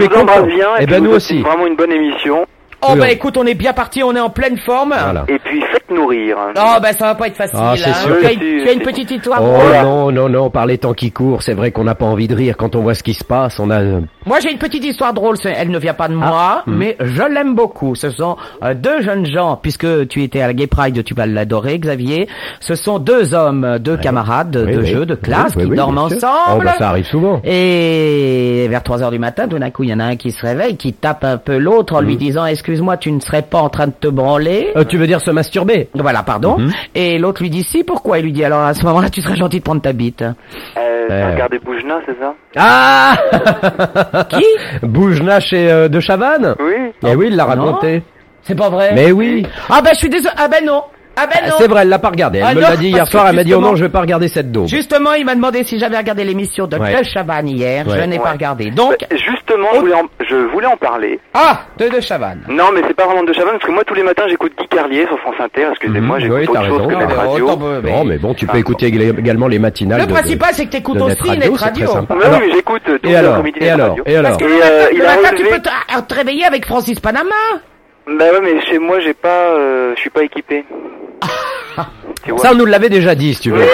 [0.00, 0.68] Je vous embrasse bien.
[0.78, 1.42] Eh Et ben, puis nous aussi.
[1.42, 2.46] Vraiment une bonne émission.
[2.82, 4.94] Oh Oui, bah on- écoute, on est bien parti, on est en pleine forme.
[4.96, 5.24] Voilà.
[5.26, 6.36] Et puis faites-nous rire.
[6.56, 7.58] Oh bah ça va pas être facile.
[7.60, 7.94] Ah, c'est hein.
[7.94, 10.94] sûr Tu, as, tu as une petite histoire Oh non, non, non, par les temps
[10.94, 13.14] qui courent, c'est vrai qu'on n'a pas envie de rire quand on voit ce qui
[13.14, 13.58] se passe.
[13.58, 13.80] On a.
[13.80, 16.74] euh, Moi j'ai une petite histoire drôle, elle ne vient pas de moi, hmm.
[16.74, 17.94] mais je l'aime beaucoup.
[17.94, 21.26] Ce sont euh, deux jeunes gens, puisque tu étais à la Gay Pride, tu vas
[21.26, 22.28] l'adorer Xavier.
[22.60, 24.86] Ce sont deux hommes, deux camarades oui, de oui.
[24.86, 26.60] jeu, de classe, Oui, oui, qui oui, dorment ensemble.
[26.60, 27.40] Oh, bah, ça arrive souvent.
[27.44, 30.30] Et vers 3 heures du matin, tout d'un coup, il y en a un qui
[30.32, 33.58] se réveille, qui tape un peu l'autre en lui disant Excuse-moi, tu ne serais pas
[33.60, 34.68] en train de te branler?
[34.76, 35.77] Euh, tu veux dire se masturber?
[35.94, 36.58] Voilà, pardon.
[36.58, 36.72] Mhm.
[36.94, 38.18] Et l'autre lui dit Si, pourquoi?
[38.18, 40.22] Il lui dit Alors à ce moment-là, tu serais gentil de prendre ta bite.
[40.22, 40.32] Euh,
[41.10, 41.30] Euh.
[41.32, 42.34] Regardez Boujna, c'est ça?
[42.56, 43.16] Ah
[44.28, 44.44] Qui?
[44.82, 46.54] Boujna chez euh, De Chavannes?
[46.60, 46.92] Oui.
[47.06, 48.02] Eh oui, il l'a raconté.
[48.42, 49.46] C'est pas vrai Mais oui.
[49.70, 50.34] Ah ben je suis désolé.
[50.36, 50.82] Ah ben non.
[51.20, 51.54] Ah ben non.
[51.58, 52.38] C'est vrai, elle l'a pas regardé.
[52.38, 53.88] Elle Ah me non, l'a dit hier soir, elle m'a dit oh non, je vais
[53.90, 54.68] pas regarder cette daube.
[54.68, 56.96] Justement, il m'a demandé si j'avais regardé l'émission de Ouais.
[56.98, 57.84] De Chavannes hier.
[57.86, 58.06] Je Ouais.
[58.06, 58.70] n'ai pas regardé.
[58.70, 61.18] Donc, Bah, Justement, je voulais, en, je voulais en parler.
[61.34, 62.42] ah, de De Chavannes.
[62.48, 64.68] Non, mais c'est pas vraiment de Chavannes, parce que moi, tous les matins, j'écoute Guy
[64.68, 65.66] Carlier sur France Inter.
[65.72, 66.88] Excusez-moi, Mhm, j'écoute oui, autre t'as chose raison.
[66.88, 67.48] que Ah, Net Radio.
[67.62, 70.00] euh, Non, mais bon, tu peux Ah, écouter également les matinales.
[70.00, 73.12] Le de- principal, c'est que t'écoutes aussi Net Radio, Alors- oui, j'écoute euh, tous Et
[73.12, 74.04] les alors après-midi Et alors Radio.
[74.06, 77.30] Et alors euh, Le matin, tu peux te, réveiller avec Francis Panama.
[78.06, 79.28] Bah ouais, mais chez moi, j'ai pas...
[79.28, 80.64] euh, je suis pas équipé.
[82.24, 83.58] Tu vois Ça, on nous l'avait déjà dit, si tu veux.
[83.60, 83.64] Oui,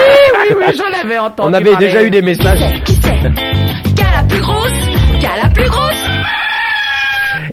[0.49, 1.49] oui, oui, je l'avais entendu.
[1.49, 1.85] On avait parler.
[1.87, 2.59] déjà eu des messages.
[2.83, 3.09] Qui c'est
[3.95, 6.09] Qui a la plus grosse Qui a la plus grosse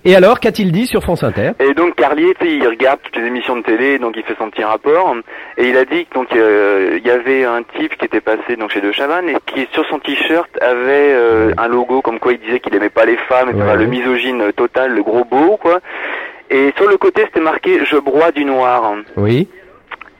[0.04, 3.16] Et alors, qu'a-t-il dit sur France Inter Et donc Carlier, tu sais, il regarde toutes
[3.16, 5.14] les émissions de télé, donc il fait son petit rapport.
[5.58, 8.56] Et il a dit que donc euh, il y avait un type qui était passé
[8.58, 12.32] donc chez De Chavannes et qui sur son t-shirt avait euh, un logo comme quoi
[12.32, 13.50] il disait qu'il aimait pas les femmes.
[13.54, 15.80] Ouais, le misogyne total, le gros beau quoi.
[16.50, 18.94] Et sur le côté c'était marqué je broie du noir.
[19.16, 19.48] Oui.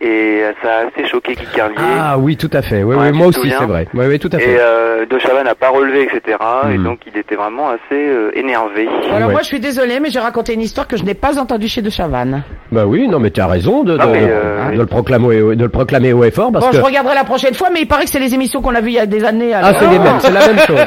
[0.05, 1.77] Et euh, ça a assez choqué Guy Carlier.
[1.79, 2.83] Ah oui, tout à fait.
[2.83, 3.87] Oui, Ouais, oui, moi aussi, c'est vrai.
[3.95, 4.57] Oui, oui, tout à Et fait.
[4.59, 6.39] euh, De Chavannes n'a pas relevé, etc.
[6.73, 6.83] Et Hmm.
[6.85, 8.89] donc il était vraiment assez euh, énervé.
[9.13, 9.33] Alors Ouais.
[9.35, 11.83] moi, je suis désolé, mais j'ai raconté une histoire que je n'ai pas entendue chez
[11.83, 12.43] De Chavannes.
[12.73, 14.87] Bah oui, non, mais tu as raison de, de, Ah, mais, de- euh, de le
[14.87, 16.77] proclamer, au- de le proclamer haut et fort parce Bon, que.
[16.79, 18.91] je regarderai la prochaine fois, mais il paraît que c'est les émissions qu'on a vues
[18.91, 19.55] il y a des années.
[19.55, 20.87] Ah, c'est les mêmes, c'est la même chose.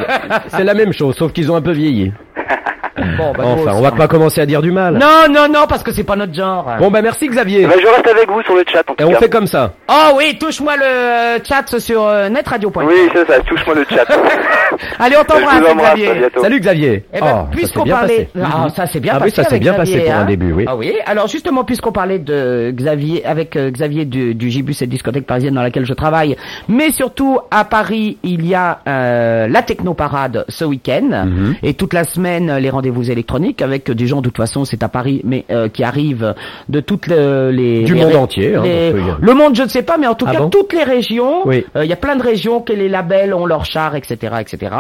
[0.50, 2.12] C'est la même chose, sauf qu'ils ont un peu vieilli.
[3.18, 4.94] Bon, bah, Enfin, on va pas commencer à dire du mal.
[4.96, 6.66] Non, non, non, parce que c'est pas notre genre.
[6.80, 7.66] Bon, bah merci Xavier.
[7.68, 9.20] Bah, je reste avec vous sur le chat en Et on cas.
[9.20, 9.74] fait comme ça.
[9.90, 12.80] Oh oui, touche-moi le euh, chat sur euh, netradio.fr.
[12.86, 14.06] Oui, c'est ça, touche-moi le chat.
[15.00, 16.14] Allez, on t'embrasse, Xavier.
[16.14, 16.42] bientôt.
[16.42, 17.06] Salut Xavier.
[17.14, 18.46] Eh Oh, ben, ça s'est puisqu'on bien parlait, passé.
[18.54, 19.36] ah, ça s'est bien Ah oui, passé.
[19.36, 20.26] ça s'est avec bien Xavier, passé pour un hein.
[20.26, 20.66] début, oui.
[20.68, 20.94] Ah oui.
[21.06, 25.54] Alors justement, puisqu'on parlait de Xavier, avec euh, Xavier du, du Gibus et discothèque parisienne
[25.56, 26.36] dans laquelle je travaille,
[26.68, 31.56] mais surtout à Paris, il y a euh, la technoparade ce week-end Mhm.
[31.64, 34.90] et toute la semaine les rendez-vous électroniques avec des gens de toute façon c'est à
[34.90, 36.36] Paris, mais euh, qui arrivent
[36.70, 39.82] de toutes le- les Du les monde entier, hein, les- le monde, je ne sais
[39.82, 41.48] pas, mais en tout Ah cas bon toutes les régions.
[41.48, 41.66] Oui.
[41.76, 44.72] Euh, Il y a plein de régions que les labels ont leur char, etc., etc.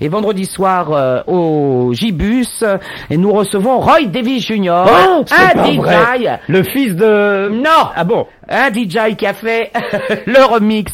[0.00, 2.64] Et vendredi soir euh, au Gibus,
[3.10, 4.84] et nous recevons Roy Davis Jr.
[4.86, 5.76] Oh, un DJ.
[5.76, 6.40] vrai.
[6.48, 7.48] Le fils de...
[7.48, 7.90] Non.
[7.94, 9.70] Ah bon Un DJ qui a fait
[10.26, 10.92] le remix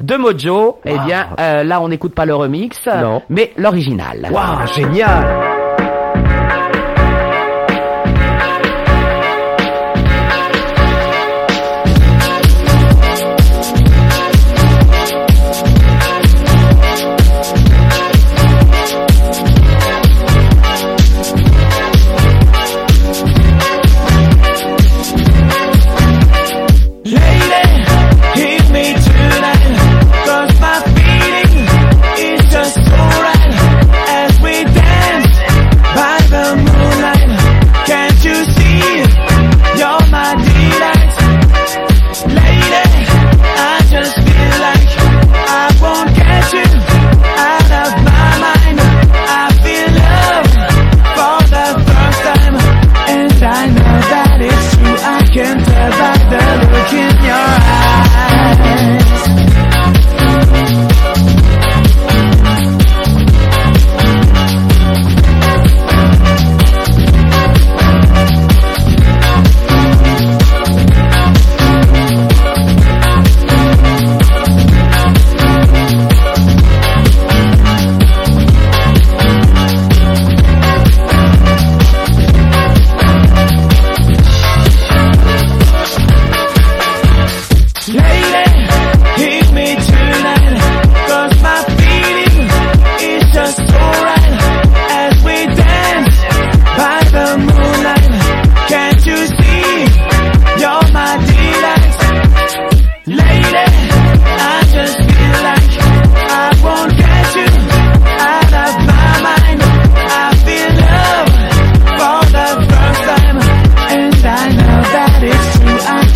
[0.00, 0.78] de Mojo.
[0.84, 3.22] Eh bien, euh, là, on n'écoute pas le remix, Non.
[3.28, 4.28] mais l'original.
[4.32, 5.47] Waouh, génial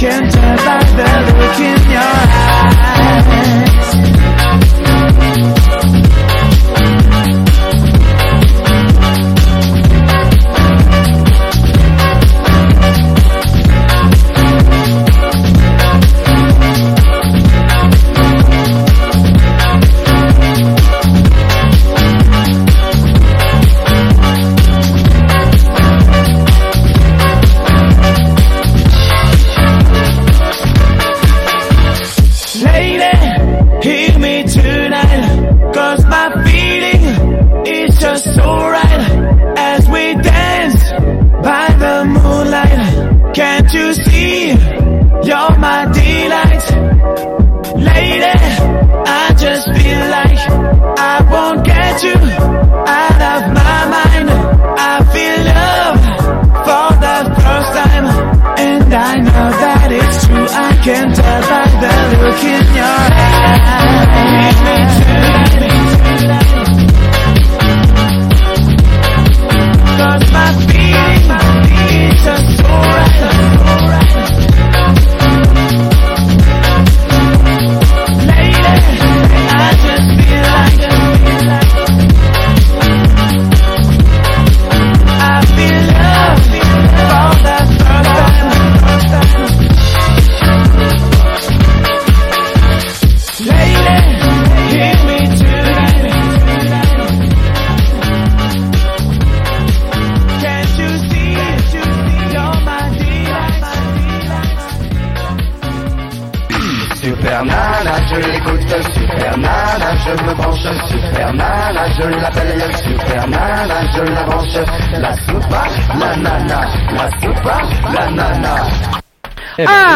[0.02, 0.31] can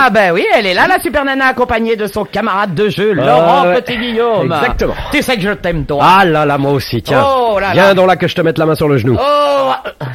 [0.06, 3.12] Ah ben oui, elle est là, la super nana, accompagnée de son camarade de jeu,
[3.12, 3.80] Laurent ouais.
[3.82, 4.44] Petit Guillaume.
[4.52, 4.94] Exactement.
[5.10, 5.98] Tu sais que je t'aime, toi.
[6.00, 7.24] Ah là là, moi aussi, tiens.
[7.26, 7.72] Oh là là.
[7.72, 9.18] Viens donc là que je te mette la main sur le genou.
[9.20, 9.72] Oh,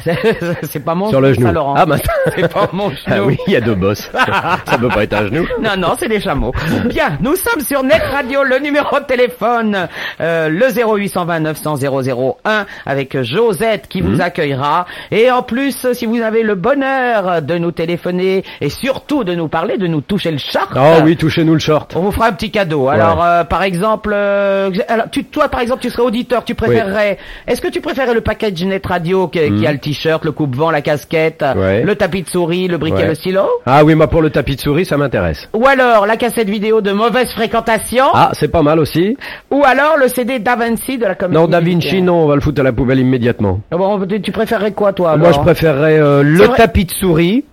[0.62, 1.52] c'est pas mon sur le ça, genou.
[1.52, 1.74] Laurent.
[1.76, 1.96] Ah bah
[2.34, 3.26] C'est pas mon Ah genou.
[3.26, 4.10] oui, il y a deux bosses.
[4.14, 5.46] ça peut pas être un genou.
[5.60, 6.52] Non, non, c'est des chameaux.
[6.86, 9.88] Bien, nous sommes sur Net Radio, le numéro de téléphone,
[10.22, 14.14] euh, le 0820 900 001 avec Josette qui Mhm.
[14.14, 14.86] vous accueillera.
[15.10, 19.48] Et en plus, si vous avez le bonheur de nous téléphoner et surtout de nous
[19.48, 20.70] parler, de nous toucher le short.
[20.76, 21.94] Oh oui, touchez-nous le short.
[21.96, 22.88] On vous fera un petit cadeau.
[22.88, 27.18] Alors, euh, par exemple, euh, alors, tu, toi, par exemple, tu serais auditeur, tu préférerais.
[27.46, 30.70] Est-ce que tu préférais le package Net Radio qui, qui a le t-shirt, le coupe-vent,
[30.70, 31.44] la casquette.
[31.56, 31.82] Ouais.
[31.82, 33.08] le tapis de souris, le briquet, Ouais.
[33.08, 33.42] le stylo?
[33.66, 35.48] Ah oui, moi pour le tapis de souris, ça m'intéresse.
[35.52, 38.04] Ou alors la cassette vidéo de mauvaise fréquentation?
[38.14, 39.16] Ah, c'est pas mal aussi.
[39.50, 42.34] Ou alors le CD Da Vinci de la comédie Non, Da Vinci, non, on va
[42.34, 43.60] le foutre à la poubelle immédiatement.
[43.70, 47.44] Ah bon, tu- préférerais quoi, toi Moi, je préférerais euh, le tapis de souris.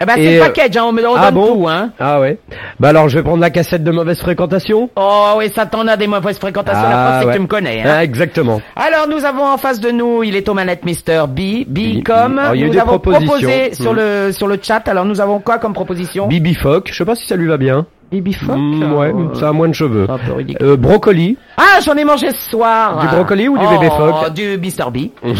[0.00, 1.90] Eh ben, c'est le euh, package, hein, on, me- on ah donne bon tout, hein.
[1.98, 2.38] Ah ouais.
[2.78, 4.90] Bah alors, je vais prendre la cassette de mauvaise fréquentation.
[4.96, 7.32] Oh oui, ça t'en a des mauvaises fréquentations, la preuve c'est ouais.
[7.32, 7.94] que tu me connais, hein.
[7.96, 8.60] Ah, exactement.
[8.76, 11.26] Alors nous avons en face de nous, il est aux manettes Mr.
[11.28, 12.38] B, B comme B.
[12.38, 13.96] Alors, il y a eu nous avons proposé sur Mm.
[13.96, 14.86] le sur le chat.
[14.88, 16.26] Alors nous avons quoi comme proposition?
[16.26, 17.86] Bibi Fock, je sais pas si ça lui va bien.
[18.12, 20.06] Bibi Fock Mm, ouais, euh, ça a moins de cheveux.
[20.10, 20.66] un peu ridicule.
[20.66, 21.36] Euh, brocoli.
[21.56, 22.98] Ah, j'en ai mangé ce soir.
[23.00, 24.90] Du brocoli ou du Oh, bébé phoque Du Mr.
[24.90, 25.10] B.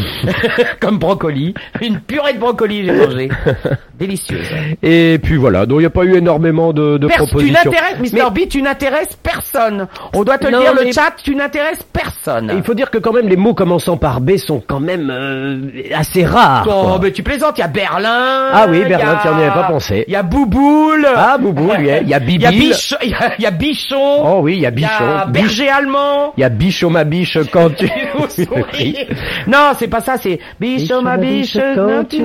[0.81, 1.55] Comme brocoli.
[1.81, 3.29] Une purée de brocoli, j'ai mangé.
[3.99, 4.47] Délicieuse.
[4.83, 7.59] Et puis voilà, donc il n'y a pas eu énormément de, de Pers- tu propositions.
[7.65, 8.31] n'intéresses, Mais Mr.
[8.31, 9.87] B, tu n'intéresses personne.
[10.15, 12.53] On doit te le Non, dire, le mais- chat, tu n'intéresses personne.
[12.57, 15.59] il faut dire que quand même les mots commençant par B sont quand même euh,
[15.95, 16.67] assez rares.
[16.69, 17.01] Oh, quoi.
[17.03, 18.49] mais tu plaisantes, il y a Berlin.
[18.53, 20.05] Ah oui, Berlin, a- tu n'y avais pas pensé.
[20.07, 21.07] Il y a Bouboule.
[21.15, 22.73] Ah, Boubou, lui, il y a Il y a Bibil.
[22.73, 22.97] Bichon.
[23.03, 24.23] Il y a, il y a Bichon.
[24.25, 25.05] Oh oui, il y a Il y a Bichon.
[25.05, 26.33] Biche- Berger Allemand.
[26.37, 27.87] Il y a Bichon ma biche quand tu...
[29.47, 31.57] Non, c'est pas ça, c'est Bichon ma biche.
[31.57, 32.23] non, tu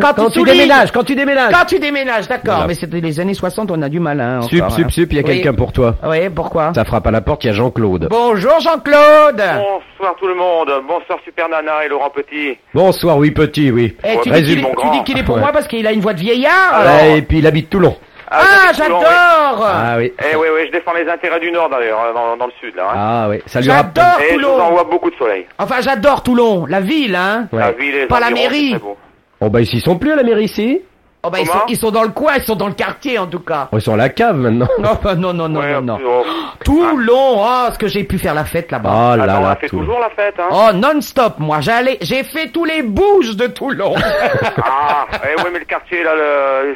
[0.00, 1.52] Quand, tu déménages, quand tu déménages.
[1.52, 2.54] Quand tu déménages, d'accord.
[2.54, 2.66] Voilà.
[2.68, 4.40] Mais c'était les années 60, on a du mal, hein.
[4.42, 4.90] Sup, encore, sup, hein.
[4.90, 5.28] sup, il y a Oui.
[5.34, 5.96] quelqu'un pour toi.
[6.04, 6.72] Oui, pourquoi?
[6.74, 8.08] Ça frappe à la porte, il y a Jean-Claude.
[8.10, 9.36] Bonjour Jean-Claude.
[9.36, 12.56] Bonsoir tout le monde, bonsoir Super Nana et Laurent Petit.
[12.74, 13.96] Bonsoir, oui, petit, oui.
[14.04, 14.92] Eh, tu, dis Résume, qu'il est, mon tu grand.
[14.92, 15.40] dis qu'il est pour Ouais.
[15.40, 16.82] moi parce qu'il a une voix de vieillard.
[16.84, 17.96] Ouais, et puis il habite Toulon.
[18.34, 19.66] Ah, Toulon, j'adore.
[19.66, 20.12] Ah oui.
[20.32, 22.74] Eh oui, oui, je défends les intérêts du Nord d'ailleurs, euh, dans, dans le Sud
[22.74, 22.84] là.
[22.90, 22.94] hein.
[22.96, 24.02] Ah oui, ça lui rappelle.
[24.04, 24.60] J'adore Et je vous Toulon.
[24.62, 25.46] envoie beaucoup de soleil.
[25.58, 27.48] Enfin, j'adore Toulon, la ville, hein.
[27.52, 27.60] Ouais.
[27.60, 28.74] La ville et Pas la mairie.
[28.76, 28.96] beau.
[29.40, 30.80] Oh bah ils y sont plus à la mairie ici.
[31.24, 33.26] Oh bah ils sont, ils sont dans le coin, ils sont dans le quartier en
[33.28, 33.68] tout cas.
[33.70, 34.66] Oh, ils sont à la cave maintenant.
[34.80, 35.98] Non, bah, non, non, non, Ouais, non, non.
[36.04, 36.24] oh,
[36.64, 38.90] Toulon, oh, ce que j'ai pu faire la fête là-bas.
[38.92, 39.82] Oh là Attends, on là, a fait Toulon.
[39.84, 40.48] toujours la fête, hein.
[40.50, 43.94] Oh, non-stop, moi, j'allais, j'ai fait tous les bouges de Toulon.
[44.64, 46.12] Ah, eh oui, mais le quartier là,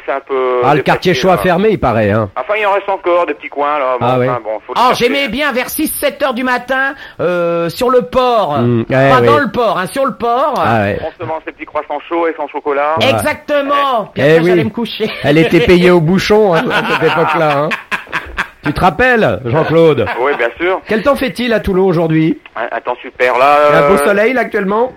[0.05, 0.61] c'est un peu.
[0.63, 2.29] Ah, le quartier chaud à fermer, il paraît, hein.
[2.35, 3.97] Enfin, il en reste encore des petits coins là.
[3.99, 4.29] Bon, Ah ouais.
[4.29, 8.59] enfin, bon, faut Oh, j'aimais bien vers 6-7 heures du matin, euh, sur le port.
[8.59, 9.39] Mm, ouais, Pas dans ouais.
[9.41, 10.53] le port, hein, sur le port.
[10.57, 10.99] Ah ouais.
[11.05, 12.95] On se mange ces petits croissants chauds et sans chocolat.
[12.99, 13.09] Ouais.
[13.09, 14.11] Exactement.
[14.13, 14.49] Puis Eh oui.
[14.49, 15.09] j'allais me coucher.
[15.23, 17.57] Elle était payée au bouchon hein, à cette époque-là.
[17.57, 17.69] Hein.
[18.63, 20.05] Tu te rappelles, Jean-Claude?
[20.19, 20.81] Oui, bien sûr.
[20.87, 22.37] Quel temps fait-il à Toulon aujourd'hui?
[22.55, 23.57] Un, un temps super là.
[23.69, 24.91] Il y a un beau euh, soleil là actuellement?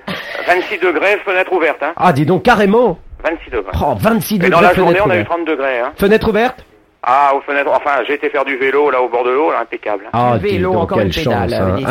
[0.46, 1.92] 26 degrés, fenêtre ouverte, hein.
[1.96, 3.72] Ah, dis donc carrément 26 degrés.
[3.80, 5.28] Oh, 26 Et degrés dans la journée, fenêtre on a eu ouverte.
[5.30, 5.92] 30 degrés, hein.
[5.96, 6.64] Fenêtre ouverte?
[7.02, 7.70] Ah, aux fenêtres.
[7.70, 10.04] Enfin, j'ai été faire du vélo là au bord de l'eau, là, impeccable.
[10.12, 11.50] Ah, Le dis vélo, donc, encore quelle une pédale.
[11.50, 11.76] chance, hein.
[11.78, 11.84] Et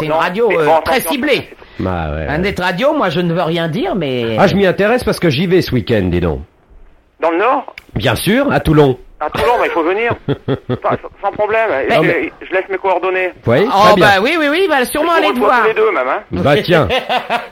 [0.00, 1.48] c'est une, radio euh, très ciblée.
[1.78, 2.26] Bah ouais.
[2.28, 4.36] Un d'être radio, moi je ne veux rien dire, mais...
[4.38, 6.40] Ah, je m'y intéresse parce que j'y vais ce week-end, dis donc.
[7.20, 7.74] Dans le nord?
[7.94, 8.98] Bien sûr, à Toulon.
[9.20, 10.14] À Toulon, mais il faut venir.
[10.84, 11.70] Enfin, sans problème.
[11.88, 13.32] Je, mais- je laisse mes coordonnées.
[13.46, 14.06] Oui, Oh très bien.
[14.06, 15.62] bah oui, oui, oui, il va sûrement On aller te voir.
[15.62, 16.20] tous les deux même, hein.
[16.32, 16.88] Bah tiens,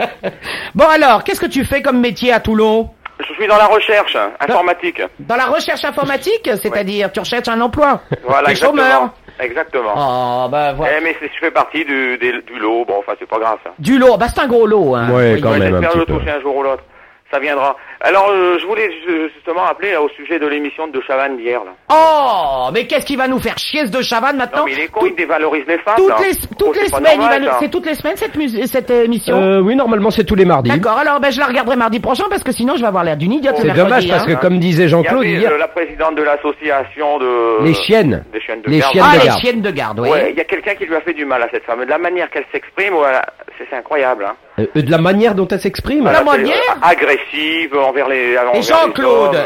[0.75, 2.91] Bon alors, qu'est-ce que tu fais comme métier à Toulon?
[3.29, 5.00] Je suis dans la recherche informatique.
[5.21, 8.83] Dans la recherche informatique, c'est-à-dire tu recherches un emploi Voilà, T'es exactement.
[8.83, 9.11] chômeur
[9.41, 9.95] Exactement.
[9.97, 10.99] Oh bah voilà.
[10.99, 12.85] Eh, mais c'est- je fais partie du, des- du lot.
[12.85, 13.71] Bon, enfin, c'est pas grave, ça.
[13.79, 15.11] Du lot, bah c'est un gros lot hein.
[15.11, 15.41] Ouais, Oui.
[15.41, 16.19] quand même un J'espère petit le peu.
[16.19, 16.83] toucher un jour ou l'autre.
[17.31, 17.77] Ça viendra.
[18.04, 21.61] Alors, euh, je voulais ju- justement appeler là, au sujet de l'émission de Chavannes d'hier.
[21.64, 21.71] là.
[21.90, 24.80] Oh, mais qu'est-ce qui va nous faire chier ce de Chavannes maintenant Non, mais il
[24.80, 25.94] est con, Tout- il dévalorise les femmes.
[25.97, 27.56] toutes les, Oh, toutes c'est les pas semaines, il normal, va nous- ça.
[27.61, 30.71] c'est toutes les semaines cette, mus- cette émission euh, oui, normalement c'est tous les mardis.
[30.71, 33.16] D'accord, alors ben, je la regarderai mardi prochain parce que sinon je vais avoir l'air
[33.16, 33.54] d'une idiote.
[33.56, 34.35] C'est le C'est mercredi, dommage parce hein.
[34.37, 37.62] que comme disait Il y Jean-Claude avait, hier, euh, la présidente de l'association de...
[37.64, 38.25] les chiennes.
[38.32, 38.92] Des chiennes de Les garde.
[38.92, 39.40] chiennes Ah, de les garde.
[39.40, 40.09] chiennes de garde, oui.
[40.09, 41.85] Ouais, il y a quelqu'un qui lui a fait du mal à cette femme.
[41.85, 43.23] De la manière qu'elle s'exprime, voilà,
[43.59, 44.25] c'est c'est incroyable.
[44.28, 44.35] Hein.
[44.59, 46.02] Euh, de la manière dont elle s'exprime.
[46.02, 46.23] Voilà.
[46.23, 48.37] Voilà, c'est, manière euh, Agressive envers les...
[48.54, 49.37] Et Jean-Claude,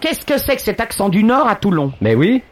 [0.00, 1.92] qu'est-ce que c'est que cet accent du Nord à Toulon?
[2.00, 2.42] Mais oui.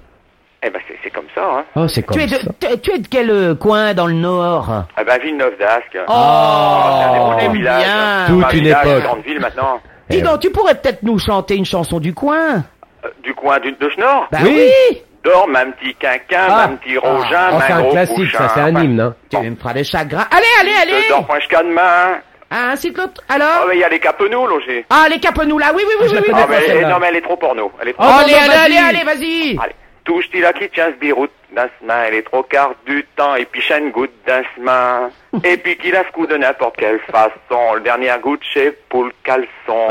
[0.63, 1.65] Eh ben, c'est- comme ça, hein.
[1.77, 2.39] Oh, c'est comme tu es, ça.
[2.39, 4.85] de, tu- tu es de quel euh, coin dans le Nord?
[5.01, 5.97] Eh ben, Villeneuve d'Ascq.
[6.09, 7.85] Oh, c'est un des on aime villages.
[7.85, 8.25] bien.
[8.27, 9.03] Toute un une village, époque.
[9.05, 9.81] grande ville maintenant.
[10.11, 12.65] Dis Eh donc, tu pourrais peut-être nous chanter une chanson du coin
[13.05, 14.27] Euh, Du coin du, de Schnorr?
[14.33, 14.69] Bah Oui.
[14.91, 16.69] oui, Dors, ma petit quinquin, Ah.
[16.69, 19.01] ma petit rogin, Oh, ma c'est un classique, ça, c'est un Enfin, hymne.
[19.01, 19.15] Hein.
[19.31, 20.27] Tu me feras des chagrins.
[20.31, 22.19] Allez, allez, Je allez dors pas jusqu'à demain.
[22.59, 23.05] Ah, un cyclo...
[23.07, 24.87] Oh, Alors mais il y a les capenous, Loger.
[24.89, 26.33] Ah, les capenous là, oui, oui, oui, oui, oui.
[26.35, 26.89] Ah, mais, celle-là.
[26.89, 27.71] non, mais elle est trop porno.
[27.83, 28.79] Elle est trop Oh, allez, non, allez, vas-y.
[28.79, 29.75] allez, allez, vas-y Allez.
[30.05, 33.45] Touche-t-il la qui tient ce biroute d'un semain, elle est trop quart du temps, et
[33.45, 35.11] puis chaîne goutte d'un semain.
[35.45, 38.71] Et puis qu'il a ce coup de n'importe quelle façon, le dernier goût de chez
[38.89, 39.89] pour le caleçon.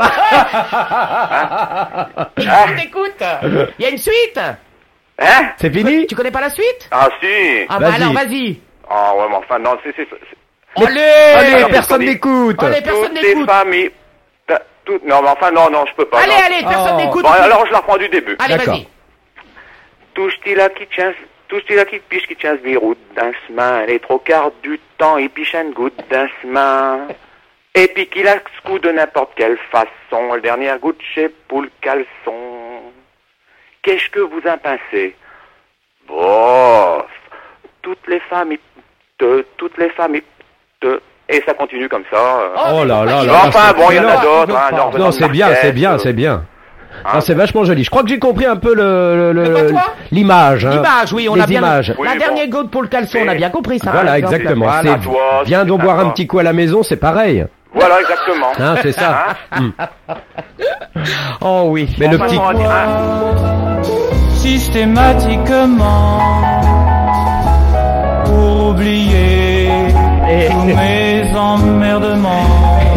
[0.78, 2.06] Hein
[2.36, 3.22] Je t'écoute
[3.78, 4.38] Il y a une suite
[5.18, 6.88] Hein C'est fini Tu connais pas la suite?
[6.90, 7.26] Ah si
[7.68, 8.02] Ah bah Vas-y.
[8.02, 10.08] alors, vas-y Ah ouais, mais enfin, non, c'est- c'est-
[10.76, 13.46] Allez Allez, personne n'écoute Allez, personne Toutes les n'écoute
[14.46, 16.18] ta- toutes- Non, mais enfin, non, non, je peux pas.
[16.20, 16.38] Allez, non.
[16.46, 17.00] allez, personne Oh.
[17.04, 18.36] n'écoute Bon, alors je la reprends du début.
[18.38, 18.86] Allez, vas-y
[20.14, 21.12] Touche-t-il à qui tient,
[21.48, 24.80] touche-t-il à qui piche qui tient ce biroute d'un semain, elle est trop quart du
[24.98, 27.06] temps, et piche une goutte d'un semain.
[27.74, 31.28] Et puis qu'il a ce coup de n'importe quelle façon, le dernier goût de chez
[31.48, 32.80] pour le caleçon.
[33.82, 35.14] Qu'est-ce que vous en pensez?
[36.08, 37.04] Bof.
[37.82, 38.54] Toutes les femmes,
[39.18, 40.16] te, toutes les femmes,
[41.28, 42.16] et ça continue comme ça.
[42.18, 42.48] euh.
[42.80, 44.98] Oh là là Bon, là enfin, c'est bon, il y en a d'autres, hein, non,
[45.06, 46.42] Non, c'est bien, c'est bien, c'est bien.
[47.04, 47.84] Hein Ah, c'est vachement joli.
[47.84, 49.74] Je crois que j'ai compris un peu le le- Le
[50.12, 50.64] l'image.
[50.64, 50.70] hein.
[50.70, 51.58] L'image, oui, on Les a bien...
[51.60, 51.94] images.
[51.98, 52.18] Oui, la bon.
[52.20, 53.90] dernière goutte pour le caleçon, on a bien compris ça.
[53.90, 54.64] Voilà, exactement.
[54.66, 57.44] Voilà, C'est toi, viens donc boire un petit coup à la maison, c'est pareil.
[57.74, 58.52] Voilà, exactement.
[58.58, 59.26] Hein, c'est ça.
[59.52, 59.72] Hein
[61.42, 61.88] Oh oui.
[61.98, 62.38] Mais le petit
[64.34, 66.20] systématiquement
[68.24, 69.35] pour oublier
[70.50, 72.46] tous mes emmerdements.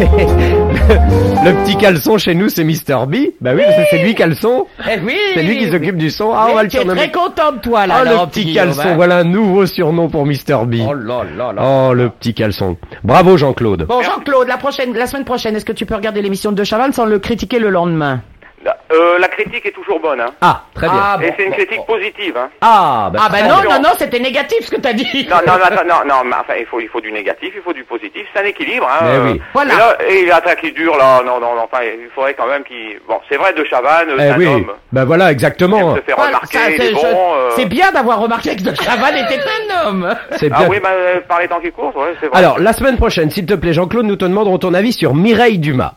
[0.00, 3.16] le petit caleçon chez nous, c'est Mr B.
[3.40, 4.66] Bah oui, c'est lui caleçon.
[4.90, 6.32] Eh oui C'est lui qui s'occupe du son.
[6.34, 6.98] Ah, on va le surnommer.
[7.00, 7.96] très content de toi, là.
[8.00, 8.80] Oh, le petit caleçon.
[8.82, 8.94] hein.
[8.96, 10.76] Voilà un nouveau surnom pour Mr B.
[10.88, 11.62] Oh là là là.
[11.62, 12.76] Oh, le petit caleçon.
[13.04, 13.84] Bravo Jean-Claude.
[13.86, 16.92] Bon, Jean-Claude, la prochaine, la semaine prochaine, est-ce que tu peux regarder l'émission de Chaval
[16.94, 18.22] sans le critiquer le lendemain?
[18.92, 20.30] Euh, la critique est toujours bonne, hein.
[20.40, 20.98] Ah, très bien.
[21.00, 21.84] Ah, Et bon, c'est une bon, critique bon.
[21.94, 22.48] positive, hein.
[22.60, 25.26] Ah, bah, Ah bah non, non, non, c'était négatif ce que t'as dit.
[25.30, 27.72] Non, non, non, non, non, mais enfin, il faut, il faut du négatif, il faut
[27.72, 28.98] du positif, c'est un équilibre, hein.
[29.04, 29.42] Mais euh, oui.
[29.54, 29.72] Voilà.
[29.74, 32.64] Et là, et l'attaque qui dure, là, non, non, non, enfin, il faudrait quand même
[32.64, 34.46] qu'il, bon, c'est vrai, de Chavannes, c'est Eh un oui.
[34.46, 34.72] homme.
[34.92, 35.94] Bah voilà, exactement.
[35.94, 38.18] aime se faire Voilà, remarquer, ça, il c'est est bon, je- euh, c'est bien d'avoir
[38.20, 40.14] remarqué que de Chaval était un homme.
[40.32, 40.68] C'est Ah bien.
[40.68, 40.90] oui, bah,
[41.28, 42.38] par les temps qui courent, ouais, c'est vrai.
[42.38, 45.58] Alors, la semaine prochaine, s'il te plaît, Jean-Claude, nous te demanderons ton avis sur Mireille
[45.58, 45.94] Dumas.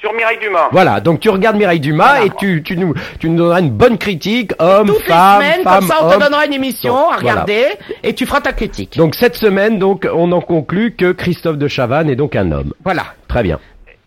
[0.00, 0.68] Sur Mireille Dumas.
[0.70, 2.24] Voilà, donc tu regardes Mireille Dumas Voilà.
[2.26, 5.62] et tu, tu, nous, tu nous donneras une bonne critique, homme, Toutes femme, les semaines,
[5.64, 7.66] femme, comme ça, on te donnera une émission Donc, à regarder
[8.04, 8.96] et tu feras ta critique.
[8.96, 12.72] Donc cette semaine, donc, on en conclut que Christophe de Chavannes est donc un homme.
[12.84, 13.02] voilà.
[13.26, 13.58] Très bien.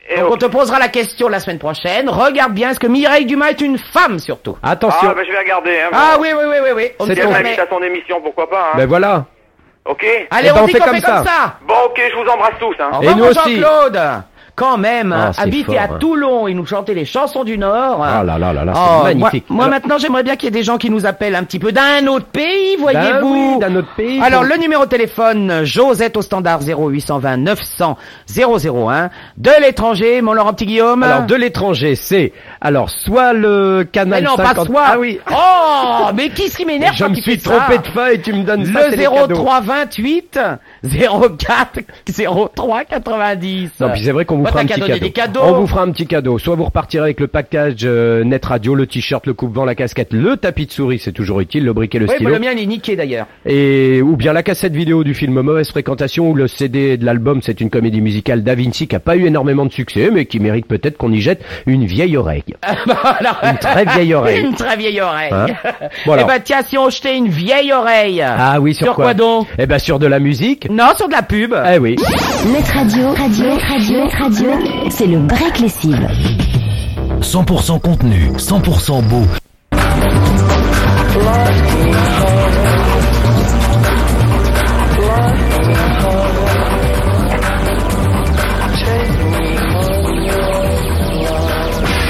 [0.10, 2.10] Et Donc on te posera la question la semaine prochaine.
[2.10, 5.10] Regarde bien, est-ce que Mireille Dumas est une femme surtout Attention.
[5.10, 5.90] Ah, bah, je vais regarder, hein.
[5.94, 6.84] Ah oui, oui, oui, oui, oui.
[7.00, 8.78] On C'est ton- m'invite à son émission, pourquoi pas, hein.
[8.78, 9.26] Ben voilà.
[9.86, 10.06] Ok.
[10.30, 11.16] Allez, Eh ben, on, on dit fait comme fait ça.
[11.18, 11.56] comme ça.
[11.68, 12.90] Bon, ok, je vous embrasse tous, hein.
[12.94, 13.60] Au Et revoir, nous aussi.
[13.62, 14.00] Jean-Claude.
[14.56, 15.32] Quand même, Ah, hein,
[15.66, 15.98] fort, à hein.
[16.00, 18.04] Toulon, il nous chantait les chansons du Nord.
[18.04, 19.46] Ah là là là là, Oh, c'est magnifique.
[19.50, 21.58] Moi, Alors- maintenant, j'aimerais bien qu'il y ait des gens qui nous appellent un petit
[21.58, 23.54] peu d'un autre pays, Ben voyez-vous.
[23.54, 24.22] oui, d'un autre pays.
[24.22, 29.10] Alors, le numéro de téléphone, Josette au standard 0820 900 001.
[29.38, 31.04] De l'étranger, mon Laurent Petit Guillaume.
[31.04, 34.56] Alors de l'étranger, c'est alors soit le Mais canal non, 50.
[34.56, 34.84] pas soi.
[34.86, 35.20] Ah oui.
[35.32, 38.44] Oh, mais qui s'y m'énerve Je quand me suis ça trompé de et tu me
[38.44, 39.36] donnes Le les cadeaux.
[39.36, 40.40] 03 28
[40.84, 41.80] 04
[42.56, 43.72] 03 90.
[43.80, 45.40] Non, puis c'est vrai qu'on vous fera un petit cadeau, cadeaux.
[45.44, 46.38] On vous fera un petit cadeau.
[46.40, 50.12] Soit vous repartirez avec le package euh, Net Radio, le t-shirt, le coupe-vent, la casquette,
[50.14, 52.30] le tapis de souris, c'est toujours utile, le briquet, le Oui, stylo.
[52.32, 53.28] le mien il est niqué d'ailleurs.
[53.46, 57.42] Et ou bien la cassette vidéo du film Mauvaise fréquentation ou le CD de l'album
[57.42, 60.40] C'est une comédie musicale Da Vinci qui a pas eu énormément de succès mais qui
[60.40, 62.44] mérite peut-être qu'on y jette une vieille oreille.
[62.86, 63.38] Voilà.
[63.52, 64.42] Une très vieille oreille.
[64.46, 65.32] Une très vieille oreille.
[65.32, 65.46] Hein
[66.06, 66.24] Voilà.
[66.24, 68.22] Eh ben tiens, si on jetait une vieille oreille.
[68.22, 69.48] Ah oui, sur, Sur quoi donc?
[69.58, 70.68] Eh ben sur de la musique.
[70.72, 71.54] Non, sur de la pub.
[71.70, 71.98] Eh oui.
[72.46, 74.50] Net Radio, radio, Net radio, Net radio,
[74.90, 76.08] c'est le break lessive.
[77.20, 79.24] 100% contenu, 100% beau.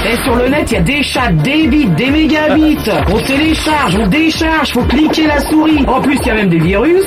[0.04, 2.78] Et sur le net, il y a des chats, des bits, des mégabits.
[3.08, 5.84] On télécharge, on décharge, faut cliquer la souris.
[5.88, 7.06] En plus, il y a même des virus.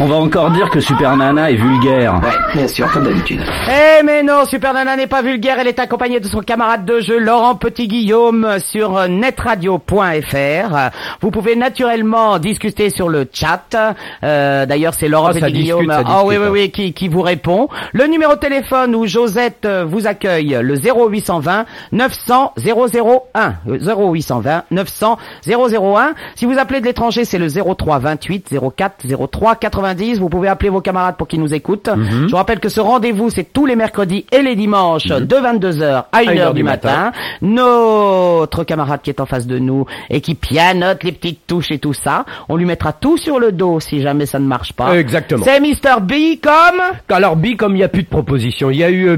[0.00, 2.20] On va encore dire que Super Nana est vulgaire.
[2.54, 3.40] Bien sûr, comme d'habitude.
[3.68, 6.98] Eh mais non, Super Nana n'est pas vulgaire, elle est accompagnée de son camarade de
[6.98, 10.90] jeu Laurent Petit-Guillaume sur euh, netradio.fr.
[11.20, 13.76] Vous pouvez naturellement discuter sur le chat.
[14.24, 16.92] Euh, D'ailleurs, c'est Laurent Ah, ça Petit-Guillaume discute, ça Ah oui, discute, oui, oui, qui,
[16.94, 17.68] qui vous répond.
[17.92, 23.54] Le numéro de téléphone où Josette euh, vous accueille, le 0820 900 001.
[23.68, 26.14] Euh, 0820 900 001.
[26.34, 29.91] Si vous appelez de l'étranger, c'est le 03 28 04 03 90.
[29.94, 30.18] 90.
[30.18, 31.88] Vous pouvez appeler vos camarades pour qu'ils nous écoutent.
[31.88, 32.26] Mhm.
[32.26, 36.04] Je vous rappelle que ce rendez-vous, c'est tous les mercredis et les dimanches de 22h
[36.12, 37.12] à 1h du matin.
[37.40, 41.78] Notre camarade qui est en face de nous et qui pianote les petites touches et
[41.78, 44.96] tout ça, on lui mettra tout sur le dos si jamais ça ne marche pas.
[44.96, 45.44] Exactement.
[45.44, 46.00] C'est Mr.
[46.00, 49.08] B comme Alors B, comme il n'y a plus de propositions, il y a eu
[49.08, 49.16] euh.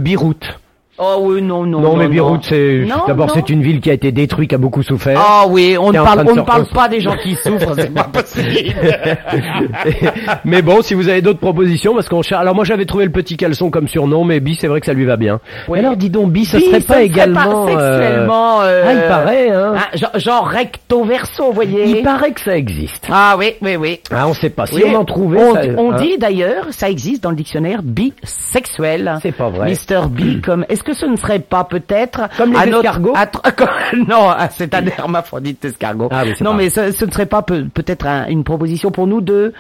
[0.97, 1.81] Oh oui, non, non.
[1.81, 4.83] Non, mais Beyrouth, c'est d'abord c'est une ville qui a été détruite, qui a beaucoup
[4.83, 5.19] souffert.
[5.21, 8.05] Ah oui, on ne parle, on ne parle pas des gens qui souffrent, c'est pas
[8.05, 8.71] possible.
[10.45, 12.21] mais bon, si vous avez d'autres propositions, parce qu'on.
[12.33, 14.93] Alors moi j'avais trouvé le petit caleçon comme surnom, mais B, c'est vrai que ça
[14.93, 15.41] lui va bien.
[15.69, 15.79] Oui.
[15.79, 17.67] Mais alors dis donc, B, ce Puis, serait ça pas ne serait également.
[17.67, 18.61] pas euh, sexuellement.
[18.63, 19.73] euh, Ah, il paraît, hein.
[19.77, 21.87] hein, genre, genre recto verso, vous voyez.
[21.99, 23.09] Il paraît que ça existe.
[23.11, 24.01] Ah oui, oui, oui.
[24.13, 24.67] Ah, on sait pas.
[24.67, 25.97] Si Oui, on en trouvait, on, ça- on hein.
[25.97, 29.19] dit d'ailleurs, ça existe dans le dictionnaire bisexuel.
[29.23, 29.67] C'est pas vrai.
[29.71, 33.15] Mister B, comme, que ce ne serait pas peut-être Comme les escargots
[34.09, 36.09] Non, ah, c'est un hermaphrodite escargot.
[36.13, 38.91] Ah oui, non, pas mais ce, ce ne serait pas peut- peut-être un- une proposition
[38.91, 39.53] pour nous de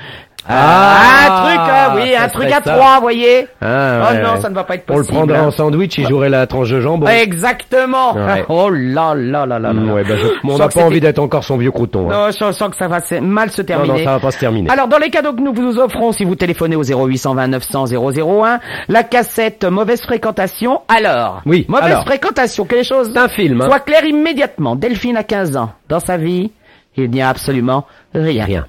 [0.46, 3.48] Ah, un truc, ah oui, un truc à trois, vous voyez.
[3.62, 4.40] Ah, oh non, ouais.
[4.40, 5.16] ça ne va pas être On le possible.
[5.16, 5.46] prendrait hein.
[5.46, 7.06] en sandwich, il jouerait la tranche de jambon.
[7.06, 8.14] Exactement.
[8.14, 8.44] Ouais.
[8.48, 9.72] Oh là là là là là.
[9.72, 12.10] Mm, ouais, bah, je- Je on n'a pas envie d'être encore son vieux crouton.
[12.10, 12.26] hein.
[12.26, 13.98] Non, je sens que ça va mal se terminer.
[13.98, 14.70] non, ça va pas se terminer.
[14.70, 18.60] Alors, dans les cadeaux que nous vous offrons, si vous téléphonez au 0820 900 001,
[18.88, 20.82] la cassette Mauvaise Fréquentation.
[20.88, 22.04] Alors, Oui, Mauvaise alors.
[22.04, 23.60] Fréquentation, que les choses C'est un film.
[23.62, 23.66] hein.
[23.66, 24.76] soient claires immédiatement.
[24.76, 25.72] Delphine a 15 ans.
[25.88, 26.50] Dans sa vie,
[26.96, 28.44] il n'y a absolument rien.
[28.44, 28.66] Rien.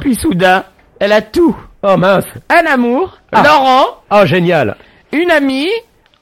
[0.00, 0.64] Puis soudain,
[1.00, 1.56] elle a tout.
[1.82, 2.24] Oh mince.
[2.48, 3.42] Un amour, Ah.
[3.44, 4.76] Laurent, Oh génial.
[5.12, 5.68] une amie,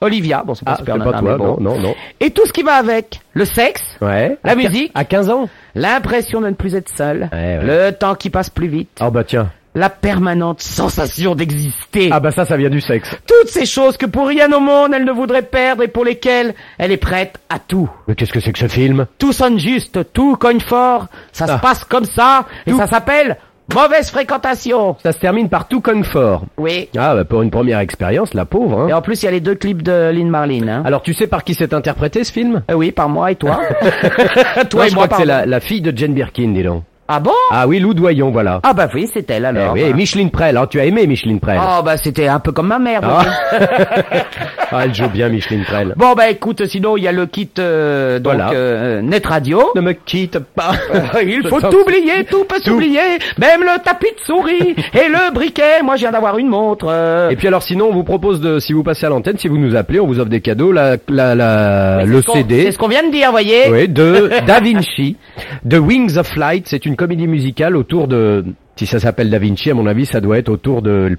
[0.03, 1.57] Olivia, bon c'est pas Ah, super c'est nana, pas mais toi, bon.
[1.61, 1.95] non, non, non.
[2.21, 3.21] Et tout ce qui va avec.
[3.33, 4.37] Le sexe, Ouais.
[4.45, 4.93] La À quin- musique.
[4.95, 5.49] À 15 ans.
[5.75, 7.61] l'impression de ne plus être seul, Ouais, ouais.
[7.63, 9.49] le temps qui passe plus vite, Oh bah tiens.
[9.75, 12.11] la permanente sensation d'exister.
[12.13, 13.17] Ah bah ça, ça vient du sexe.
[13.27, 16.55] Toutes ces choses que pour rien au monde elle ne voudrait perdre et pour lesquelles
[16.79, 17.89] elle est prête à tout.
[18.09, 19.07] Mais qu'est-ce que c'est que ce film?
[19.19, 21.57] Tout sonne juste, tout cogne fort, ça Ah.
[21.57, 23.39] se passe comme ça, et ça s'appelle
[23.75, 24.97] mauvaise fréquentation.
[25.03, 26.45] Ça se termine par tout cogne fort.
[26.57, 26.89] Oui.
[26.97, 28.81] Ah bah pour une première expérience, la pauvre.
[28.81, 28.89] Hein.
[28.89, 30.69] Et en plus, il y a les deux clips de Lynn Marlin.
[30.69, 30.83] Hein.
[30.85, 32.63] Alors tu sais par qui c'est interprété ce film?
[32.71, 33.61] Euh, oui, par moi et toi.
[34.71, 36.83] Toi, et je moi, crois que c'est la fille de Jane Birkin, dis donc.
[37.09, 37.31] Ah bon?
[37.51, 38.61] Ah oui, Lou Doyon, voilà.
[38.65, 39.73] Ah bah oui, c'est elle Eh alors.
[39.75, 41.59] oui, et Micheline Prel, hein, tu as aimé Micheline Prel?
[41.63, 43.01] Oh bah c'était un peu comme ma mère.
[43.05, 43.25] Ah.
[44.73, 45.95] Ah, elle joue bien Micheline Prel.
[45.97, 48.51] Bon bah écoute, sinon il y a le kit euh, donc Voilà.
[48.53, 49.63] euh, Net Radio.
[49.77, 50.73] Ne me quitte pas.
[51.23, 52.99] Il faut Je oublier, tout peut s'oublier,
[53.39, 55.83] même le tapis de souris et le briquet.
[55.85, 56.87] Moi, je viens d'avoir une montre.
[56.91, 57.31] euh.
[57.31, 59.57] Et puis alors sinon, on vous propose de, si vous passez à l'antenne, si vous
[59.57, 62.65] nous appelez, on vous offre des cadeaux, la, la, la, le ce CD.
[62.65, 63.71] C'est ce qu'on vient de dire, voyez.
[63.71, 65.17] Oui, de Da Vinci,
[65.65, 66.67] de Wings of Light.
[66.67, 68.45] C'est une comédie musicale autour de,
[68.77, 71.17] si ça s'appelle Da Vinci, à mon avis, ça doit être autour de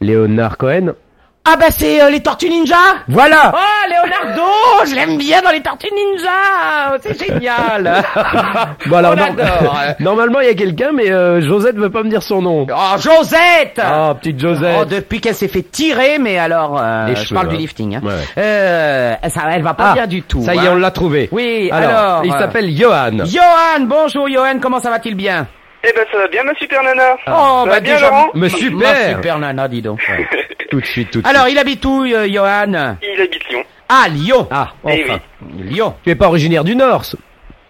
[0.00, 0.94] Leonard Cohen.
[1.42, 2.76] Ah bah c'est euh, les Tortues Ninja.
[3.08, 3.52] Voilà!
[3.54, 4.42] Oh Leonardo,
[4.86, 6.98] je l'aime bien dans les Tortues Ninja.
[7.02, 8.02] C'est génial.
[8.86, 9.76] Bon alors, On norm- adore.
[10.00, 12.66] normalement il y a quelqu'un, mais euh, Josette veut pas me dire son nom.
[12.70, 13.80] Oh Josette.
[13.82, 14.76] Oh, petite Josette.
[14.80, 17.50] Oh, depuis qu'elle s'est fait tirer, mais alors, euh, Les je cheveux, parle hein.
[17.50, 17.96] du lifting.
[17.96, 18.00] Hein.
[18.04, 18.24] Ouais, ouais.
[18.38, 20.42] Euh, ça, elle va pas Ah, bien du tout.
[20.42, 20.72] Ça y est, hein.
[20.74, 21.28] on l'a trouvé.
[21.32, 23.24] Oui, alors, il euh, s'appelle Johan.
[23.24, 25.46] Johan, bonjour Johan, comment ça va-t-il bien?
[25.82, 27.16] Eh ben ça va bien ma super nana.
[27.26, 29.08] Oh, ça va bien déjà- Laurent Mais Ma super.
[29.16, 30.00] super nana, dis donc.
[30.70, 31.54] Tout de suite, tout de Alors, suite.
[31.54, 32.96] il habite où, euh, Johan?
[33.02, 33.64] Il habite Lyon.
[33.88, 34.46] Ah, Lyon.
[34.50, 35.20] Ah, Eh enfin.
[35.58, 35.94] Lyon.
[36.04, 37.16] Tu es pas originaire du Nord ce-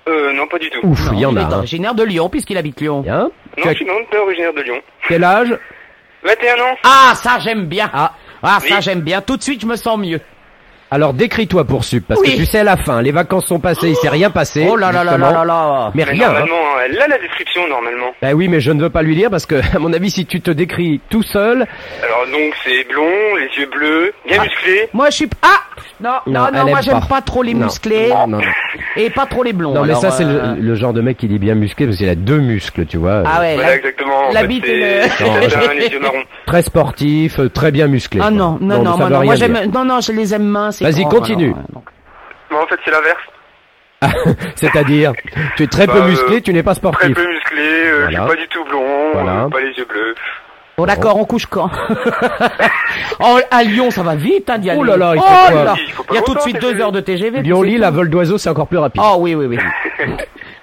[0.08, 0.80] Euh non pas du tout.
[0.82, 1.40] Ouf, il y en il a.
[1.42, 1.58] est hein.
[1.58, 3.00] originaire de Lyon, puisqu'il habite Lyon.
[3.00, 3.30] Bien.
[3.56, 4.80] Tu Non as je suis non pas originaire de Lyon.
[5.08, 5.56] quel âge?
[6.24, 6.76] 21 ans.
[6.84, 7.88] Ah, ça, j'aime bien.
[7.92, 8.12] Ah.
[8.42, 8.82] Ah, ça, Oui.
[8.82, 9.20] j'aime bien.
[9.22, 10.20] Tout de suite, je me sens mieux.
[10.92, 12.32] Alors décris-toi pour Sup, parce Oui.
[12.32, 14.66] que tu sais à la fin, les vacances sont passées, il s'est rien passé.
[14.68, 15.92] Oh là là là là là là.
[15.94, 16.28] Mais Mais rien.
[16.28, 16.32] hein.
[16.32, 18.10] normalement hein, elle a la description normalement.
[18.20, 20.26] Ben oui, mais je ne veux pas lui dire parce que, à mon avis, si
[20.26, 21.66] tu te décris tout seul,
[22.02, 24.88] Alors donc c'est blond, les yeux bleus, bien musclé.
[24.92, 25.30] Moi, je suis...
[25.42, 25.60] Ah
[26.00, 27.20] Non, non, Non, moi, aime j'aime pas.
[27.20, 27.66] trop les Non.
[27.66, 28.08] musclés.
[28.08, 28.44] Non, non, non.
[28.96, 29.74] Et pas trop les blonds.
[29.74, 31.86] non, mais alors, ça c'est euh, le, le genre de mec qui dit bien musclé
[31.86, 33.22] parce qu'il a deux muscles, tu vois.
[33.26, 34.28] Ah ouais, Voilà la- exactement.
[34.28, 36.12] En la bite et le- Non.
[36.46, 38.20] Très sportif, euh, très bien musclé.
[38.22, 38.30] Ah quoi.
[38.32, 40.82] non, non, non, moi, non, rien moi j'aime, non, non, je les aime minces.
[40.82, 41.52] Vas-y, continue.
[41.52, 41.84] alors, donc.
[42.50, 43.18] Bon en fait c'est l'inverse.
[44.56, 45.12] C'est-à-dire,
[45.56, 47.14] tu es très peu Bah, musclé, euh, tu n'es pas Très sportif.
[47.14, 48.18] peu musclé, euh, je Voilà.
[48.20, 49.44] suis pas du tout blond, Voilà.
[49.44, 50.14] euh, pas les yeux bleus.
[50.80, 51.70] Bon, d'accord, on couche quand
[53.20, 54.80] oh, À Lyon, ça va vite, hein, d'y aller.
[54.80, 55.74] Oh là là, il oh fait quoi là
[56.08, 57.42] Il y a tout de suite deux heures de TGV.
[57.42, 59.02] Lyon-Lille, à vol d'oiseau, c'est encore plus rapide.
[59.04, 59.58] Oh oui, oui, oui.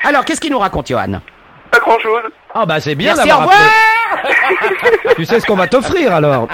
[0.03, 1.21] Alors, qu'est-ce qu'il nous raconte, Johan?
[1.69, 2.23] Pas grand chose.
[2.55, 5.15] Ah bah c'est bien Merci, au d'avoir revoir.
[5.17, 6.47] Tu sais ce qu'on va t'offrir alors?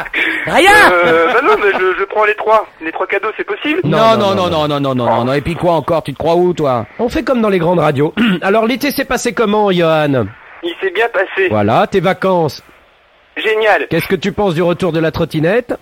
[0.47, 2.65] Rien Euh, bah non mais je, je prends les trois.
[2.81, 3.79] Les trois cadeaux c'est possible?
[3.85, 5.33] Non non non, non, non, non, non, non, non.
[5.33, 6.01] Et puis quoi encore?
[6.03, 6.87] Tu te crois où, toi?
[6.99, 8.13] On fait comme dans les grandes radios.
[8.41, 10.25] Alors l'été s'est passé comment, Johan?
[10.63, 11.47] Il s'est bien passé.
[11.49, 12.63] Voilà, tes vacances.
[13.37, 13.87] Génial.
[13.89, 15.75] Qu'est-ce que tu penses du retour de la trottinette?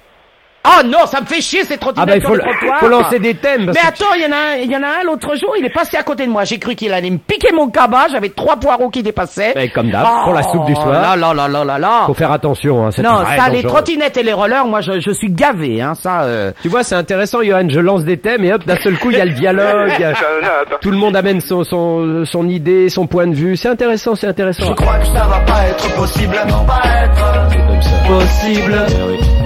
[0.63, 2.79] Oh non, ça me fait chier ces trottinettes Ah bah il faut, sur le trottoir.
[2.79, 3.65] faut lancer des thèmes.
[3.65, 5.65] parce Mais attends, il y en a il y en a un l'autre jour, il
[5.65, 6.43] est passé à côté de moi.
[6.43, 8.09] J'ai cru qu'il allait me piquer mon cabas.
[8.11, 9.53] J'avais trois poireaux qui dépassaient.
[9.55, 10.91] Eh, comme d'hab, pour la soupe du soir.
[10.91, 12.03] Là, là, là, là, là, là.
[12.05, 15.11] Faut faire attention, hein, c'est Non, ça, les trottinettes et les rollers, moi, je, je
[15.11, 16.21] suis gavé, hein, ça.
[16.23, 16.51] Euh...
[16.61, 17.67] Tu vois, c'est intéressant, Johan.
[17.69, 19.91] Je lance des thèmes et hop, d'un seul coup, il y a le dialogue.
[20.03, 23.55] a- Tout le monde amène son, son, son idée, son point de vue.
[23.57, 24.65] C'est intéressant, c'est intéressant.
[24.67, 29.40] Je crois que ça va pas être possible, non pas être possible.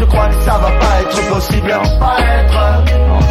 [0.00, 2.84] Je crois que ça va pas être possible, non pas être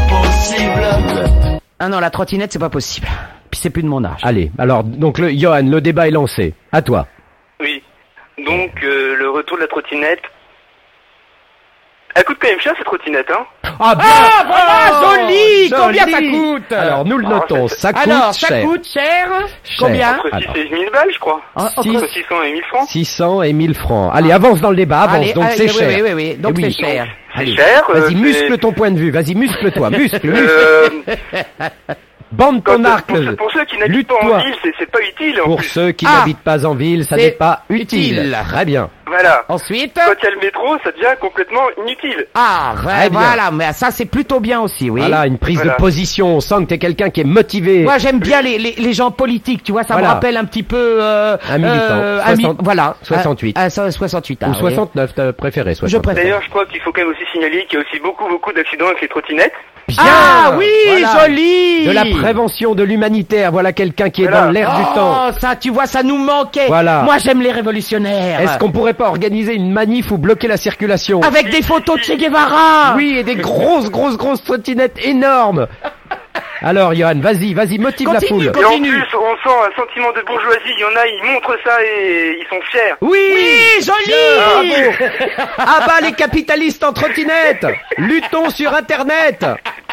[0.07, 1.49] possible.
[1.79, 3.07] Ah non, la trottinette, c'est pas possible.
[3.49, 4.19] Puis c'est plus de mon âge.
[4.21, 6.53] Allez, alors, donc, le, Johan, le débat est lancé.
[6.71, 7.07] À toi.
[7.59, 7.81] Oui.
[8.37, 10.21] Donc, euh, le retour de la trottinette.
[12.13, 13.47] Elle coûte quand même cher cette trottinette, hein?
[13.79, 17.67] Ah, bien Ah, voilà, joli Combien ça coûte Alors, nous le Ah, notons.
[17.69, 18.63] Ça coûte Alors, ça cher.
[18.65, 19.27] coûte cher.
[19.63, 19.77] Cher.
[19.79, 20.57] Combien Entre 6 Alors.
[20.57, 21.41] et 1000 balles, je crois.
[21.55, 22.87] Ah, Six- Entre 600 et 1000 francs.
[22.89, 24.11] 600 et 1000 francs.
[24.13, 25.15] Allez, avance dans le débat, avance.
[25.17, 25.87] Allez, donc allez, c'est oui, cher.
[25.87, 26.35] oui, oui, oui.
[26.37, 27.07] Donc Eh c'est cher.
[27.35, 27.55] C'est Allez.
[27.55, 27.83] cher.
[27.89, 29.11] euh, Vas-y, muscle ton point de vue.
[29.11, 29.89] Vas-y, muscle-toi.
[29.91, 30.49] Muscle, muscle.
[30.49, 30.89] Euh,
[32.31, 33.05] Bande ton pour, arc.
[33.11, 35.67] ceux- pour ceux qui n'habitent pas en ville, c'est- c'est pas utile en Pour plus.
[35.67, 36.19] ceux qui Ah.
[36.19, 38.19] n'habitent pas en ville, ça C'est n'est pas utile.
[38.19, 38.37] utile.
[38.47, 38.89] Très bien.
[39.07, 39.43] Voilà.
[39.49, 39.95] Ensuite.
[39.95, 42.27] Quand il y a le métro, ça devient complètement inutile.
[42.35, 43.19] Ah, Très ouais, bien.
[43.19, 44.99] voilà, mais ça c'est plutôt bien aussi, oui.
[45.01, 45.71] Voilà, une prise Voilà.
[45.73, 46.35] de position.
[46.35, 47.83] On sent que t'es quelqu'un qui est motivé.
[47.83, 50.09] Moi j'aime bien les, les, les gens politiques, tu vois, ça Voilà.
[50.09, 50.77] me rappelle un petit peu...
[51.01, 51.77] Euh, Un militant.
[51.89, 52.95] euh, un mi- 60 voilà.
[53.01, 53.55] 68.
[53.57, 54.39] Ah, ah, ça, 68.
[54.43, 54.57] ah, Ou oui.
[54.59, 56.03] 69, t'as préféré 69.
[56.03, 56.23] préfère.
[56.23, 58.53] D'ailleurs, je crois qu'il faut quand même aussi signaler qu'il y a aussi beaucoup, beaucoup
[58.53, 59.53] d'accidents avec les trottinettes.
[59.97, 61.25] Bien Ah oui, Voilà.
[61.25, 63.51] joli De la prévention de l'humanitaire.
[63.51, 64.45] Voilà quelqu'un qui est Voilà.
[64.45, 65.15] dans l'air du Oh, temps.
[65.39, 66.67] ça, tu vois, ça nous manquait.
[66.67, 67.01] Voilà.
[67.03, 68.41] Moi, j'aime les révolutionnaires.
[68.41, 71.21] Est-ce qu'on pourrait pas organiser une manif ou bloquer la circulation?
[71.21, 72.93] Avec des photos de Che Guevara.
[72.95, 75.67] Oui, et des grosses, grosses, grosses trottinettes énormes.
[76.61, 78.61] Alors, Johan, vas-y, vas-y, motive la Continue, foule.
[78.61, 78.91] Et en Continue.
[78.91, 80.59] plus, on sent un sentiment de bourgeoisie.
[80.75, 82.93] Il y en a, ils montrent ça et ils sont fiers.
[83.01, 84.13] Oui, Oui, joli.
[85.57, 87.65] Ah bah les capitalistes en trottinette
[87.97, 89.45] Luttons sur Internet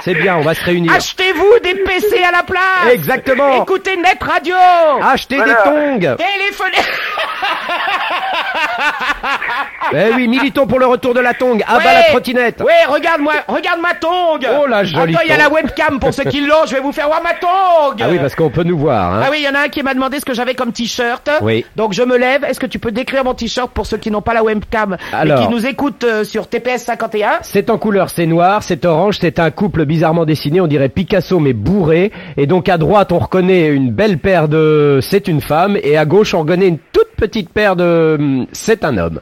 [0.03, 0.93] C'est bien, on va se réunir.
[0.93, 2.93] Achetez-vous des PC à la place.
[2.93, 3.63] Exactement.
[3.63, 4.55] Écoutez Net Radio.
[5.03, 5.53] Achetez Voilà.
[5.55, 6.77] des tongs Téléphonez.
[9.93, 11.63] Eh oui, militons pour le retour de la tongue.
[11.67, 11.95] Ah bah Ouais.
[11.95, 14.47] la trottinette Ouais, regarde moi, regarde ma tongue.
[14.59, 15.45] Oh, la jolie Attends, il y a tongue.
[15.45, 16.55] la webcam pour ceux qui l'ont.
[16.67, 18.01] Je vais vous faire voir ma tongue.
[18.01, 19.15] Ah oui, parce qu'on peut nous voir.
[19.15, 19.21] Hein.
[19.25, 21.29] Ah oui, il y en a un qui m'a demandé ce que j'avais comme t-shirt.
[21.43, 21.65] Oui.
[21.77, 22.45] Donc je me lève.
[22.45, 25.41] Est-ce que tu peux décrire mon t-shirt pour ceux qui n'ont pas la webcam Alors.
[25.41, 29.19] et qui nous écoutent euh, sur TPS 51 C'est en couleur, c'est noir, c'est orange,
[29.21, 32.13] c'est un couple bizarrement dessiné, on dirait Picasso mais bourré.
[32.37, 36.05] Et donc à droite on reconnaît une belle paire de c'est une femme et à
[36.05, 39.21] gauche on reconnaît une toute petite paire de c'est un homme.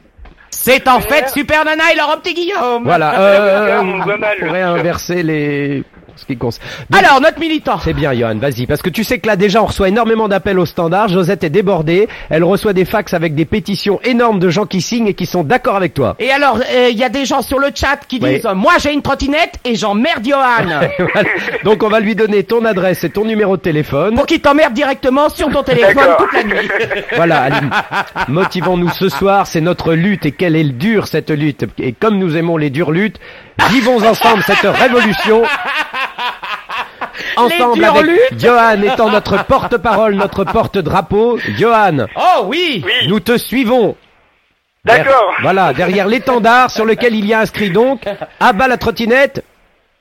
[0.50, 2.84] C'est en fait Super Nana et Laurent Petit Guillaume.
[2.84, 5.84] Voilà, euh, on pourrait inverser les
[6.16, 6.66] ce qui concerne.
[6.90, 7.78] Donc, Alors notre militant.
[7.78, 8.66] C'est bien, Johan, vas-y.
[8.66, 11.08] Parce que tu sais que là, déjà, on reçoit énormément d'appels au standard.
[11.08, 12.08] Josette est débordée.
[12.30, 15.42] Elle reçoit des fax avec des pétitions énormes de gens qui signent et qui sont
[15.44, 16.16] d'accord avec toi.
[16.18, 18.34] Et alors, euh, il y a des gens sur le chat qui Oui.
[18.36, 20.40] disent Moi j'ai une trottinette et j'emmerde Johan.
[21.14, 21.28] Voilà.
[21.64, 24.14] Donc, on va lui donner ton adresse et ton numéro de téléphone.
[24.14, 26.68] Pour qu'il t'emmerde directement sur ton téléphone toute la nuit.
[27.16, 27.70] Voilà, Aline.
[28.28, 29.46] Motivons-nous ce soir.
[29.46, 31.64] C'est notre lutte et quelle est dure cette lutte?
[31.78, 33.18] Et comme nous aimons les dures luttes,
[33.70, 35.42] vivons ensemble cette révolution.
[37.36, 41.38] Ensemble avec Johan étant notre porte-parole, notre porte-drapeau.
[41.58, 43.08] Johan, Oh oui Oui.
[43.08, 43.96] nous te suivons.
[44.84, 45.34] D'accord.
[45.40, 48.02] Voilà, derrière l'étendard sur lequel il y a inscrit donc
[48.40, 49.44] à bas la trottinette.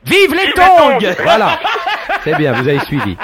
[0.06, 1.60] Vive les tongs Voilà.
[2.24, 3.18] C'est bien, vous avez suivi.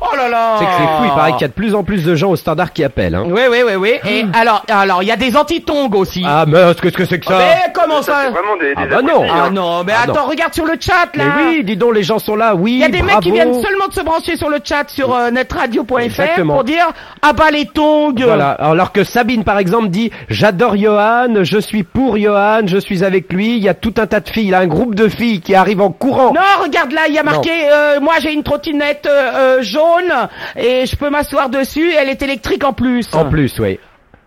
[0.00, 1.84] Oh là là C'est que c'est fou, il paraît qu'il y a de plus en
[1.84, 3.14] plus de gens au standard qui appellent.
[3.14, 3.24] Hein.
[3.26, 3.92] Oui, oui, oui, oui.
[4.08, 6.24] Et alors, alors, il y a des anti-tongs aussi.
[6.26, 8.86] Ah, mais qu'est-ce que c'est que ça mais comment Ça, c'est vraiment des, des Ah
[8.86, 9.14] bah non.
[9.22, 9.50] abrutis, Ah hein.
[9.50, 11.30] non, mais Ah attends, regarde sur le chat Mais là.
[11.38, 13.34] oui, dis donc, les gens sont là, oui, Il y a des mecs qui bravo.
[13.34, 16.54] viennent seulement de se brancher sur le chat sur euh, netradio.fr Exactement.
[16.54, 16.86] pour dire
[17.22, 18.14] ah bah les tongs.
[18.18, 23.04] Voilà, alors que Sabine par exemple dit j'adore Johan, je suis pour Johan, je suis
[23.04, 24.94] avec lui, il y a tout un tas de filles, il y a un groupe
[24.94, 26.19] de filles qui arrivent en courant.
[26.32, 30.12] Non, regarde là, il y a marqué euh, moi j'ai une trottinette euh, euh, jaune
[30.56, 33.12] et je peux m'asseoir dessus, elle est électrique en plus.
[33.14, 33.78] En plus, oui.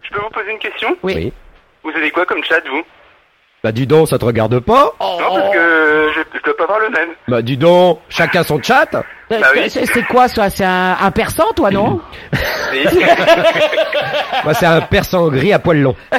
[0.01, 0.95] Je peux vous poser une question?
[1.03, 1.13] Oui.
[1.15, 1.33] Oui.
[1.83, 2.83] Vous avez quoi comme chat, vous?
[3.63, 5.17] Bah dis donc, ça te regarde pas Oh.
[5.21, 7.09] Non, parce que je, je dois pas avoir le même.
[7.29, 8.89] Bah dis donc, chacun son chat
[9.29, 9.69] Bah oui.
[9.69, 10.49] c'est- quoi ça?
[10.49, 11.99] C'est un, un persan toi non?
[14.43, 15.95] Moi c'est un persan gris à poil long.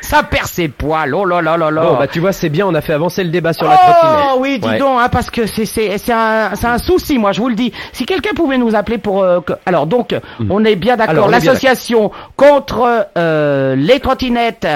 [0.00, 1.14] Ça perd ses poils.
[1.14, 1.82] Oh là là là là.
[1.82, 4.24] Bon bah tu vois c'est bien, on a fait avancer le débat sur la trottinette.
[4.34, 4.78] Oh oui, dis Ouais.
[4.78, 7.54] donc, hein, parce que c'est c'est c'est un c'est un souci, moi je vous le
[7.54, 7.72] dis.
[7.92, 10.14] Si quelqu'un pouvait nous appeler pour euh, que- alors donc
[10.50, 11.00] on est bien Hmm.
[11.00, 11.24] Alors, d'accord.
[11.24, 14.66] on est bien L'association contre euh, les trottinettes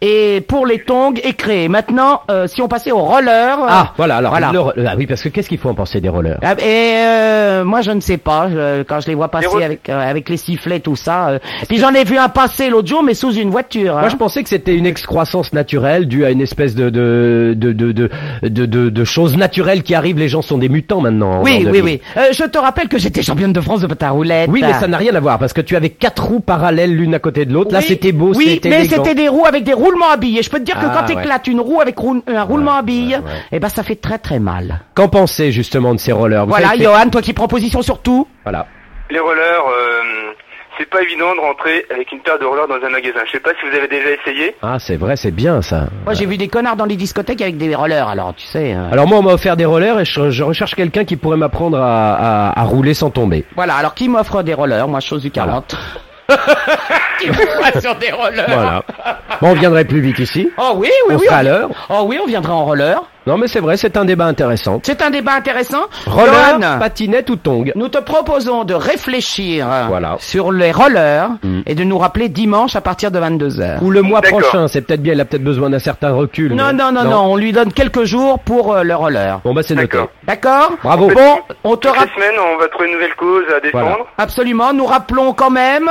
[0.00, 1.68] et pour les tongs est créée.
[1.68, 4.50] Maintenant, euh, si on passait au roller, euh, Ah voilà alors Voilà.
[4.52, 6.38] le ah oui parce que qu'est-ce qu'il faut en penser des rollers?
[6.42, 8.48] Ah, et Mais euh, moi, je ne sais pas.
[8.50, 11.28] je- quand je les vois passer avec euh, avec les sifflets, tout ça.
[11.30, 11.38] euh.
[11.68, 13.96] Puis j'en ai vu un passer l'autre jour, mais sous une voiture.
[13.96, 14.00] hein.
[14.00, 17.72] Moi, je pensais que c'était une excroissance naturelle due à une espèce de de de
[17.72, 18.08] de de,
[18.42, 20.18] de, de- de choses naturelles qui arrivent.
[20.18, 21.42] Les gens sont des mutants maintenant.
[21.42, 21.82] Oui, oui, 2000.
[21.84, 22.00] oui.
[22.16, 24.48] Euh, je te rappelle que j'étais championne de France de patin à roulette.
[24.50, 27.14] Oui, mais ça n'a rien à voir parce que tu avais quatre roues parallèles l'une
[27.14, 27.72] à côté de l'autre.
[27.72, 30.38] Là, c'était beau, Oui, mais c'était des roues avec des roulements à billes.
[30.38, 31.22] Et je peux te dire que Ah, quand tu ouais.
[31.22, 33.42] éclates une roue avec rou- un roulement à billes, ouais, ouais.
[33.52, 34.80] eh ben ça fait très très mal.
[34.94, 36.44] Qu'en pensez justement de ces rollers?
[36.44, 38.26] Vous voilà, que- Johan, toi qui prends position sur tout.
[38.44, 38.66] Voilà.
[39.10, 40.32] Les rollers, euh,
[40.78, 43.20] c'est pas évident de rentrer avec une paire de rollers dans un magasin.
[43.26, 44.54] Je sais pas si vous avez déjà essayé.
[44.62, 45.86] Ah, c'est vrai, c'est bien ça.
[46.04, 48.74] Moi, j'ai vu des connards dans les discothèques avec des rollers, alors tu sais.
[48.74, 48.92] euh.
[48.92, 51.78] Alors moi, on m'a offert des rollers et je, je recherche quelqu'un qui pourrait m'apprendre
[51.80, 53.44] à, à, à rouler sans tomber.
[53.56, 55.74] Voilà, alors qui m'offre des rollers Moi, chose du 40.
[57.20, 58.82] qui m'offre sur des rollers Voilà.
[59.40, 60.48] Bon, on viendrait plus vite ici.
[60.58, 61.26] Oh oui, oui, on oui.
[61.26, 61.70] sera on- à l'heure.
[61.90, 63.02] Oh oui, on viendra en roller.
[63.26, 64.80] Non, mais c'est vrai, c'est un débat intéressant.
[64.82, 65.82] C'est un débat intéressant.
[66.06, 70.16] Roller, Johan, patinette ou tong nous te proposons de réfléchir Voilà.
[70.18, 71.60] sur les rollers Mm.
[71.66, 73.82] et de nous rappeler dimanche à partir de 22h.
[73.82, 76.54] Ou le mois prochain, c'est peut-être bien, il a peut-être besoin d'un certain recul.
[76.54, 79.40] Non, non, non, non, on lui donne quelques jours pour euh, le roller.
[79.44, 79.88] Bon, bah c'est noté.
[79.88, 80.08] D'accord.
[80.26, 81.08] D'accord Bravo.
[81.08, 82.08] Bon, on te rappelle...
[82.14, 83.84] semaines, on va trouver une nouvelle cause à défendre.
[83.88, 84.04] Voilà.
[84.16, 85.90] Absolument, nous rappelons quand même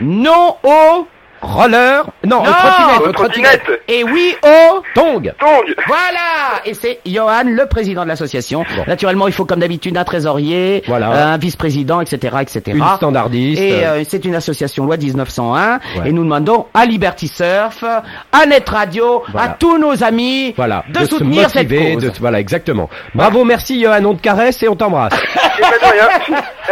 [0.00, 1.06] non au
[1.44, 3.14] Roller Non, Non, trottinettes.
[3.14, 3.80] trottinettes.
[3.88, 5.74] et oui au Tong Tong.
[5.86, 8.64] Voilà Et c'est Johan, le président de l'association.
[8.86, 11.32] Naturellement, il faut comme d'habitude un trésorier, Voilà.
[11.32, 12.62] un vice-président, etc., etc.
[12.76, 13.60] Une standardiste.
[13.60, 15.74] Et euh, c'est une association loi 1901.
[16.00, 16.08] Ouais.
[16.08, 19.50] Et nous demandons à Liberty Surf, à Net Radio, Voilà.
[19.50, 22.02] à tous nos amis Voilà, de, soutenir cette motiver, cause.
[22.04, 22.88] de- voilà, exactement.
[23.14, 25.12] Bravo, merci Johan, on te caresse et on t'embrasse.
[25.58, 26.08] Et pas de rien.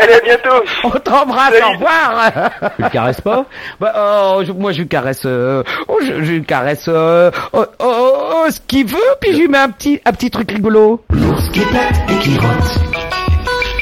[0.01, 0.65] Allez, à bientôt.
[0.85, 2.33] On t'embrasse, au revoir
[2.77, 3.45] tu le caresses pas?
[3.81, 3.93] Bah,
[4.37, 8.15] oh, je- moi je lui caresse, euh, oh, je, je caresse euh, oh, oh,
[8.45, 11.03] oh, ce qu'il veut, puis je lui mets un petit, un petit truc rigolo.
[11.11, 12.81] L'ours qui pète et qui rote.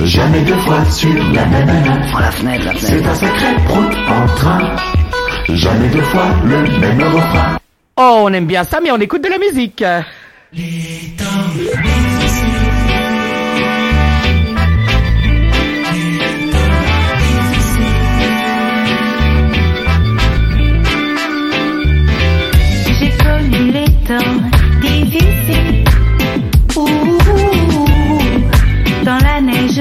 [0.00, 1.90] Jamais deux fois sur la même année.
[2.18, 4.76] la fenêtre, la C'est un sacré prout en train.
[5.48, 7.58] Jamais deux fois le même refrain.
[7.96, 9.84] Oh, on aime bien ça, mais on écoute de la musique.
[10.52, 11.14] J'ai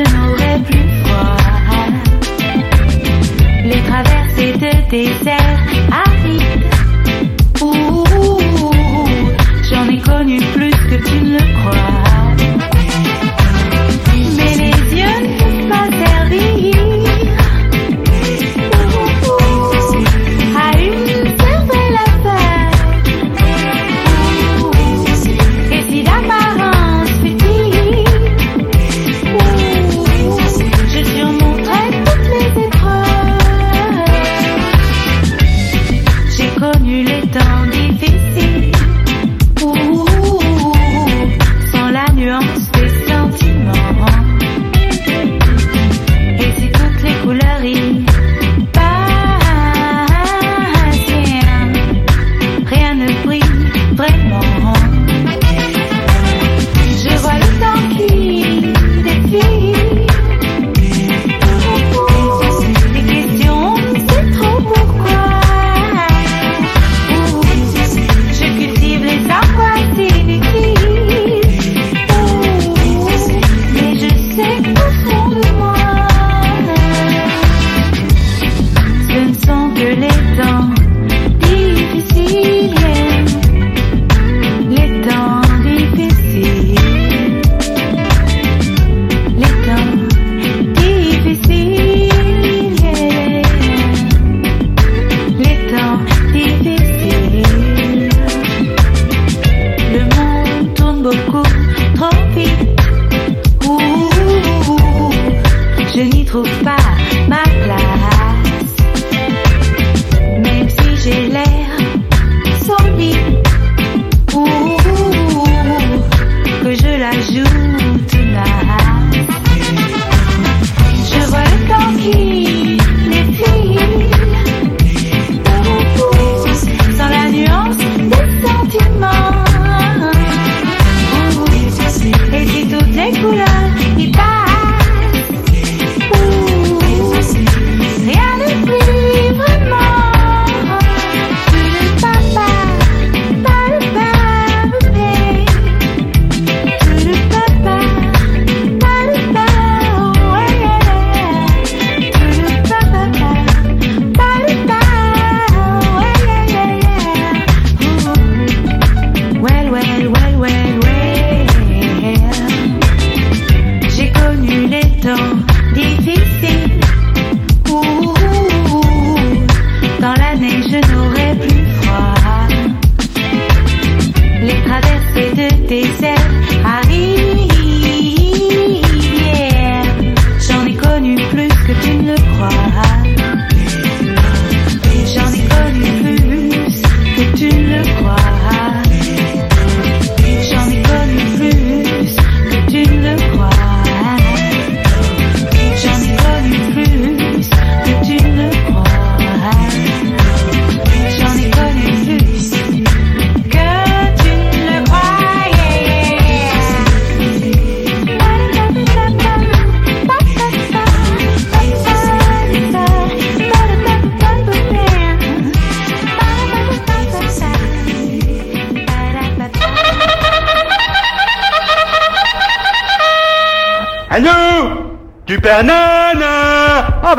[0.06, 1.38] je n'aurais plus froid.
[3.66, 5.60] Les traversées de désert
[5.92, 6.66] arides.
[7.62, 8.04] Ouh,
[9.70, 12.09] j'en ai connu plus que tu ne le crois.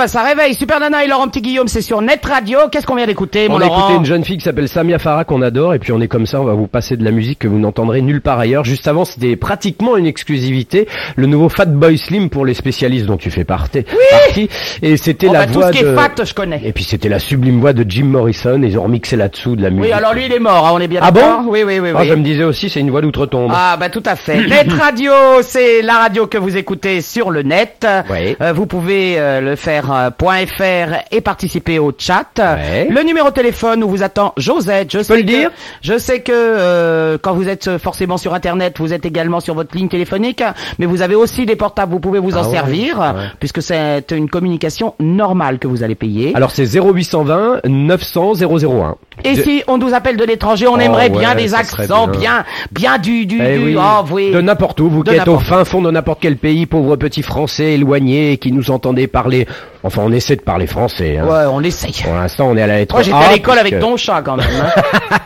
[0.00, 2.58] Bah ça réveille, Super Nana et Laurent Petit Guillaume, c'est sur Net Radio.
[2.72, 4.98] Qu'est-ce qu'on vient d'écouter, mon On a Laurent écouté une jeune fille qui s'appelle Samia
[4.98, 7.10] Farah qu'on adore et puis on est comme ça, on va vous passer de la
[7.10, 8.64] musique que vous n'entendrez nulle part ailleurs.
[8.64, 13.30] Juste avant, c'était pratiquement une exclusivité, le nouveau Fatboy Slim pour les spécialistes dont tu
[13.30, 13.82] fais partie.
[14.10, 14.48] partie.
[14.80, 16.62] Et c'était Oh la bah, tout voix ce qui de est fat, je connais.
[16.64, 19.62] Et puis c'était la sublime voix de Jim Morrison, et ils ont remixé là-dessous de
[19.62, 19.84] la musique.
[19.84, 21.90] Oui, alors lui il est mort, hein, on est bien Ah bon Oui, oui, oui.
[21.94, 22.08] Ah, oui.
[22.08, 23.52] je me disais aussi, c'est une voix d'outre-tombe.
[23.54, 24.36] Ah bah tout à fait.
[24.48, 27.86] Net Radio, c'est la radio que vous écoutez sur le net.
[27.86, 30.10] Euh, vous pouvez euh, le faire euh,
[30.46, 32.26] .fr et participer au chat.
[32.38, 34.92] Le numéro de téléphone où vous attend Josette.
[34.92, 35.50] Je sais le que- dire
[35.82, 39.76] Je sais que euh, quand vous êtes forcément sur internet, vous êtes également sur votre
[39.76, 40.42] ligne téléphonique,
[40.78, 41.92] mais vous avez aussi des portables.
[41.92, 43.06] Vous pouvez vous en Ah ouais, servir ouais.
[43.38, 46.32] puisque c'est une communication normale que vous allez payer.
[46.34, 48.96] Alors c'est 0820 900 001.
[49.24, 52.20] Et si on nous appelle de l'étranger, on Oh, aimerait bien ouais, des accents, bien.
[52.20, 54.30] bien, bien du, du, Eh du- oui, oh, oui.
[54.32, 57.22] De n'importe où, vous qui êtes au fin fond de n'importe quel pays, pauvres petits
[57.22, 59.46] Français éloignés qui nous entendez parler.
[59.82, 61.18] Enfin, on essaie de parler français.
[61.18, 61.26] Hein.
[61.26, 61.94] Ouais, on essaye.
[62.04, 64.36] Pour l'instant, on est à la lettre Moi, j'étais à l'école avec ton chat quand
[64.36, 64.46] même.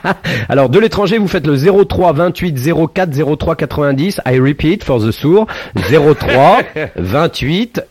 [0.04, 0.14] hein.
[0.48, 2.56] Alors, de l'étranger, vous faites le 03 28
[2.94, 4.20] 04 03 90.
[4.26, 5.46] I repeat for the sourd.
[5.76, 6.58] 03
[6.96, 7.82] 28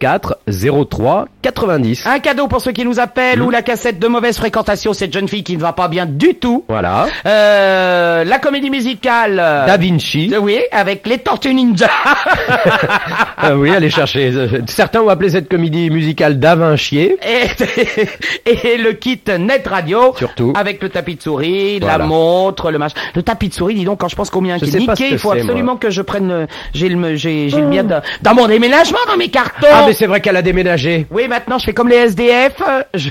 [0.00, 0.38] 04
[0.90, 2.06] 03 90.
[2.06, 5.28] Un cadeau pour ceux qui nous appellent ou la cassette de mauvaise fréquentation, cette jeune
[5.28, 6.64] fille qui ne va pas bien du tout.
[6.68, 7.06] Voilà.
[7.26, 9.38] Euh, la comédie musicale.
[9.40, 10.32] euh, Da Vinci.
[10.40, 11.88] Oui, avec les Tortues Ninja.
[13.36, 14.32] Ah oui, allez chercher.
[14.66, 16.98] Certains ont appelé cette comédie musicale Da Vinci.
[16.98, 17.16] et,
[18.46, 20.14] et le kit Net Radio.
[20.16, 20.52] Surtout.
[20.56, 21.98] Avec le tapis de souris, Voilà.
[21.98, 22.94] la montre, le machin.
[23.14, 25.18] Le tapis de souris, dis donc, quand je pense combien Je sais est niqué, il
[25.18, 25.76] faut absolument moi.
[25.80, 29.16] que je prenne, le- j'ai le, j'ai, j'ai le mien de- dans mon déménagement, dans
[29.16, 29.66] mes cartons.
[29.70, 31.06] Ah, mais c'est vrai qu'elle a déménagé.
[31.10, 33.10] Oui, maintenant je fais comme les SDF, euh, je,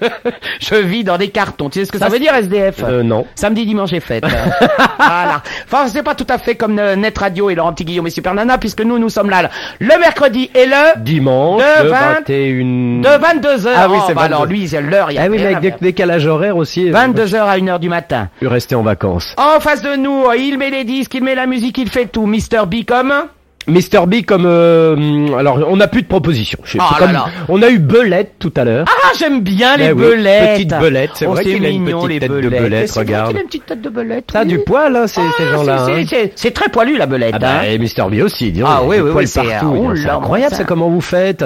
[0.60, 1.68] je vis dans des cartons.
[1.70, 3.26] Tu sais ce que ça, Ça, veut dire SDF Euh, non.
[3.34, 4.24] Samedi, dimanche et fête.
[4.98, 5.42] voilà.
[5.64, 8.10] Enfin, c'est pas tout à fait comme euh, Net Radio et Laurent Petit Guillaume et
[8.10, 12.25] Super Nana, puisque nous, nous sommes là le mercredi et le Dimanche, De le 20
[12.28, 13.00] 21...
[13.02, 13.70] de 22h.
[13.74, 14.34] Ah oui, c'est bah 22.
[14.34, 16.90] alors lui, c'est l'heure, il Ah oui, mais avec des décalages horaires aussi.
[16.90, 17.08] faire.
[17.08, 18.28] 22h à 1h du matin.
[18.42, 19.34] Je rester en vacances.
[19.36, 22.26] En face de nous, il met les disques, il met la musique, il fait tout.
[22.26, 23.12] Mister B comme
[23.68, 24.06] Mr.
[24.06, 26.60] B comme euh, alors on n'a plus de propositions.
[26.62, 27.18] Je- Oh comme-.
[27.48, 28.84] On a eu Belette tout à l'heure.
[28.88, 30.54] Ah, j'aime bien les Eh oui, belettes.
[30.54, 32.62] petite belette, c'est Oh, vrai qu'il a une petite les tête de belettes.
[32.62, 33.36] belette, c'est vrai regarde.
[33.36, 34.30] a une petite tête de belette.
[34.30, 35.84] Ça a du poil hein, ces, ces Ah, gens-là.
[35.84, 36.28] c'est- hein.
[36.36, 37.32] c'est- très poilu la belette.
[37.34, 37.64] Ah bah, hein.
[37.68, 38.08] et Mr.
[38.08, 40.58] B aussi, dis donc, Ah il oui, oui, poil oui, c'est- oh incroyable ça.
[40.58, 41.44] ça comment vous faites.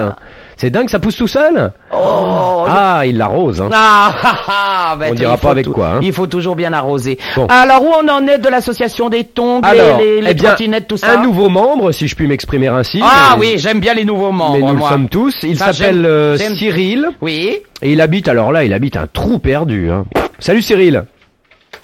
[0.60, 3.62] C'est dingue, ça pousse tout seul Oh, Ah, il l'arrose.
[3.62, 3.70] Hein.
[3.72, 6.00] Ah, ah, ah, bah, On dira pas avec quoi, hein.
[6.02, 7.16] Il faut toujours bien arroser.
[7.34, 7.46] Bon.
[7.46, 10.50] Alors, où on en est de l'association des tongs, Alors, les, les, les eh bien,
[10.50, 13.00] trottinettes, tout ça un nouveau membre, si je puis m'exprimer ainsi.
[13.02, 15.34] Ah mais- oui, j'aime bien les nouveaux membres, Mais nous le sommes tous.
[15.44, 17.08] Il s'appelle euh, Cyril.
[17.22, 17.56] Oui.
[17.80, 19.90] Et il habite, alors là, il habite un trou perdu.
[19.90, 20.04] Hein.
[20.40, 21.04] Salut Cyril.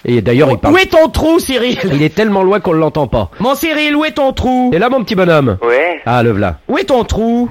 [0.05, 0.75] Et d'ailleurs, il parle.
[0.75, 3.31] Où est ton trou, Cyril Il est tellement loin qu'on ne l'entend pas.
[3.41, 5.57] Mon Cyril, où est ton trou Et là, mon petit bonhomme.
[5.67, 6.59] Ouais, Ah, le voilà.
[6.69, 7.49] Où est ton trou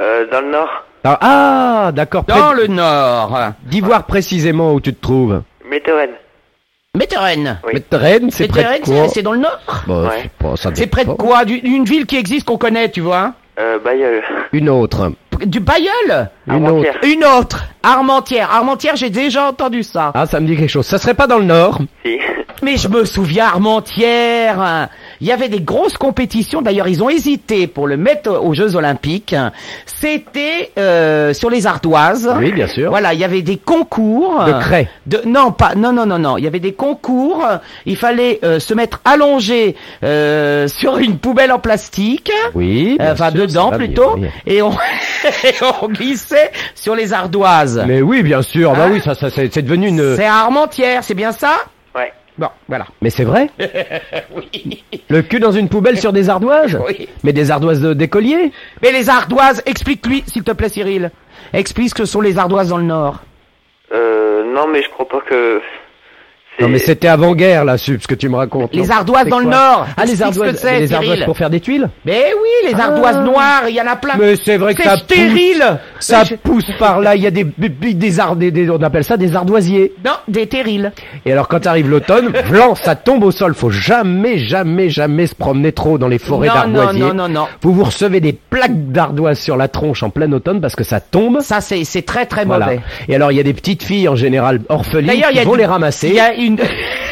[0.00, 0.68] euh, dans le nord.
[1.04, 2.24] Ah, ah, d'accord.
[2.24, 3.38] près Dans le nord.
[3.64, 5.42] D'y voir précisément où tu te trouves.
[5.68, 6.10] Météorène.
[6.96, 7.60] Méteren.
[7.66, 7.82] Oui.
[7.92, 9.58] Rennes, c'est près de Méteren, quoi c'est- c'est dans le nord?
[9.86, 10.08] Bah, Ouais.
[10.22, 11.22] c'est pas- ça C'est près de dépend.
[11.24, 11.44] quoi?
[11.44, 14.22] Du- D'une ville qui existe qu'on connaît, tu vois Euh, Bayeul.
[14.52, 15.12] Une autre.
[15.44, 16.28] Du Bayeul?
[16.46, 16.94] Une Armentières.
[16.96, 17.06] autre.
[17.08, 18.50] Une autre Armentière.
[18.50, 20.10] Armentière, j'ai déjà entendu ça.
[20.14, 20.86] Ah, ça me dit quelque chose.
[20.86, 21.78] Ça serait pas dans le nord?
[22.04, 22.18] Si.
[22.62, 24.88] Mais je me souviens, Armentière,
[25.20, 26.62] il y avait des grosses compétitions.
[26.62, 29.34] D'ailleurs, ils ont hésité pour le mettre aux Jeux Olympiques.
[29.84, 32.30] C'était euh, sur les ardoises.
[32.38, 32.90] Oui, bien sûr.
[32.90, 34.44] Voilà, il y avait des concours.
[34.44, 34.88] De craie.
[35.06, 36.36] De, non, pas, non, non, non, non.
[36.38, 37.44] Il y avait des concours.
[37.84, 42.30] Il fallait euh, se mettre allongé euh, sur une poubelle en plastique.
[42.54, 42.96] Oui.
[42.98, 44.16] bien Euh, Enfin, dedans bien, plutôt.
[44.16, 44.30] bien.
[44.46, 44.70] Et on,
[45.44, 47.82] et on glissait sur les ardoises.
[47.86, 48.72] Mais oui, bien sûr.
[48.72, 50.16] Bah Hein oui, ça, ça c'est devenu une.
[50.16, 51.52] C'est à Armentière, c'est bien ça?
[52.38, 52.86] Bon, voilà.
[53.00, 53.48] Mais c'est vrai
[54.36, 54.84] oui.
[55.08, 57.08] Le cul dans une poubelle sur des ardoises Oui.
[57.24, 61.10] Mais des ardoises de- d'écoliers Mais les ardoises, explique-lui, s'il te plaît, Cyril.
[61.52, 63.20] Explique ce que sont les ardoises dans le Nord.
[63.92, 65.60] Euh, non, mais je crois pas que
[66.58, 68.74] Non mais c'était avant-guerre là, Sub, ce que tu me racontes.
[68.74, 69.86] Les non ardoises dans le Nord.
[69.96, 72.84] Ah les ardoises, que les ardoises pour faire des tuiles Mais oui, les Ah.
[72.86, 74.14] ardoises noires, il y en a plein.
[74.18, 75.58] Mais c'est vrai que C'est ça stérile.
[75.94, 77.14] pousse, ça pousse par là.
[77.14, 79.92] Il y a des des, des, ard- des- des- on appelle ça des ardoisiers.
[80.04, 80.92] Non, des terrils.
[81.26, 83.54] Et alors quand arrive l'automne, blanc, ça tombe au sol.
[83.54, 87.00] Faut jamais, jamais, jamais se promener trop dans les forêts d'ardoisiers.
[87.00, 87.46] non, non, non, non.
[87.60, 91.00] Vous vous recevez des plaques d'ardoise sur la tronche en plein automne parce que ça
[91.00, 91.40] tombe.
[91.42, 92.64] Ça, c'est c'est très très Voilà.
[92.66, 92.80] mauvais.
[93.08, 95.42] Et alors il y a des petites filles en général orphelines D'ailleurs, il y qui
[95.42, 96.58] a vont du- les ramasser Il y a une,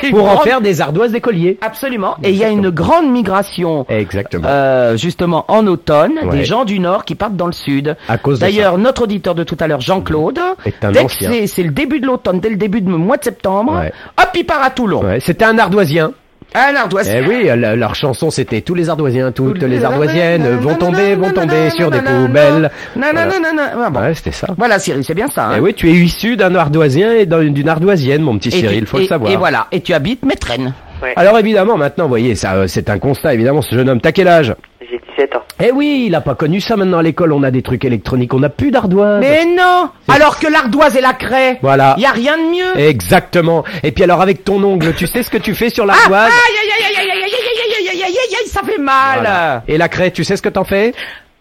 [0.03, 1.59] une pour en faire des ardoises d'écoliers.
[1.61, 2.17] Absolument.
[2.23, 3.85] Et il y a une grande migration.
[3.89, 4.47] Exactement.
[4.49, 6.31] Euh, justement en automne, Ouais.
[6.39, 7.97] des gens du Nord qui partent dans le Sud.
[8.09, 10.39] À cause D'ailleurs, notre auditeur de tout à l'heure, Jean-Claude,
[10.83, 13.25] un dès que c'est c'est le début de l'automne, dès le début du mois de
[13.25, 13.93] septembre, Ouais.
[14.19, 15.03] hop, il part à Toulon.
[15.05, 16.13] Ouais, c'était un ardoisien.
[16.55, 17.11] Un ardoise.
[17.13, 21.31] Eh oui, euh, leur chanson c'était tous les ardoisiens, toutes les ardoisiennes vont tomber, vont
[21.33, 22.71] tomber sur des poubelles.
[22.95, 23.25] Non, non, Voilà.
[23.27, 23.63] non, non, non.
[23.85, 24.01] Ah, bon.
[24.01, 24.47] Ouais, c'était ça.
[24.57, 25.47] Voilà, Cyril, c'est bien ça.
[25.47, 25.55] hein.
[25.57, 28.81] Eh oui, tu es issu d'un ardoisien et d'un- d'une ardoisienne, mon petit Et Cyril,
[28.81, 29.33] tu- faut et- le savoir.
[29.33, 29.67] Et voilà.
[29.73, 30.73] Et tu habites Métrennes.
[31.17, 34.01] Alors évidemment, maintenant, vous voyez, ça, euh, c'est un constat, évidemment, ce jeune homme.
[34.01, 34.55] T'as quel âge?
[34.95, 35.43] J'ai 17 ans.
[35.63, 38.33] Eh oui, il a pas connu ça maintenant à l'école, on a des trucs électroniques,
[38.35, 39.21] on n'a plus d'ardoise.
[39.21, 41.95] Mais non Alors que l'ardoise et la craie, Voilà.
[41.99, 42.79] il y a rien de mieux.
[42.89, 43.65] Exactement.
[43.83, 46.31] Et puis alors avec ton ongle, tu sais ce que tu fais sur Ah, l'ardoise
[46.31, 48.79] aïe, aïe, aïe, aïe, aïe, aïe, aïe, aïe, aïe, aïe, aïe, aïe, aïe, ça fait
[48.79, 49.63] mal.
[49.67, 50.93] Et la craie, tu sais ce que t'en fais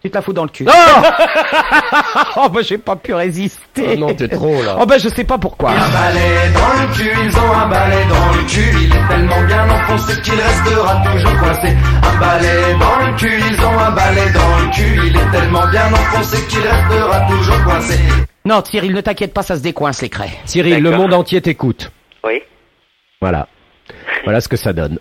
[0.04, 0.66] Tu te la fous dans le cul.
[0.68, 0.70] Oh
[2.36, 3.92] oh bah j'ai pas pu résister.
[3.94, 4.76] Oh non, t'es trop là.
[4.78, 5.70] Oh bah je sais pas pourquoi.
[5.70, 9.42] Un balai dans le cul, ils ont un balai dans le cul, il est tellement
[9.46, 11.68] bien enfoncé qu'il restera toujours coincé.
[12.02, 15.66] Un balai dans le cul, ils ont un balai dans le cul, il est tellement
[15.68, 17.98] bien enfoncé qu'il restera toujours coincé.
[18.44, 20.36] Non Cyril, ne t'inquiète pas, ça se décoince les craies.
[20.44, 21.90] Cyril, le monde entier t'écoute.
[22.22, 22.42] Oui.
[23.22, 23.48] Voilà.
[24.24, 24.98] Voilà ce que ça donne.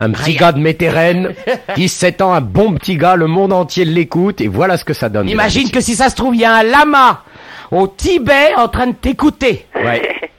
[0.00, 0.38] Un petit Rien.
[0.38, 1.34] gars de Métérène,
[1.74, 5.08] 17 ans, un bon petit gars, le monde entier l'écoute et voilà ce que ça
[5.08, 5.28] donne.
[5.28, 7.24] Imagine que si ça se trouve, il y a un lama
[7.72, 9.66] au Tibet en train de t'écouter.
[9.74, 10.02] Ouais.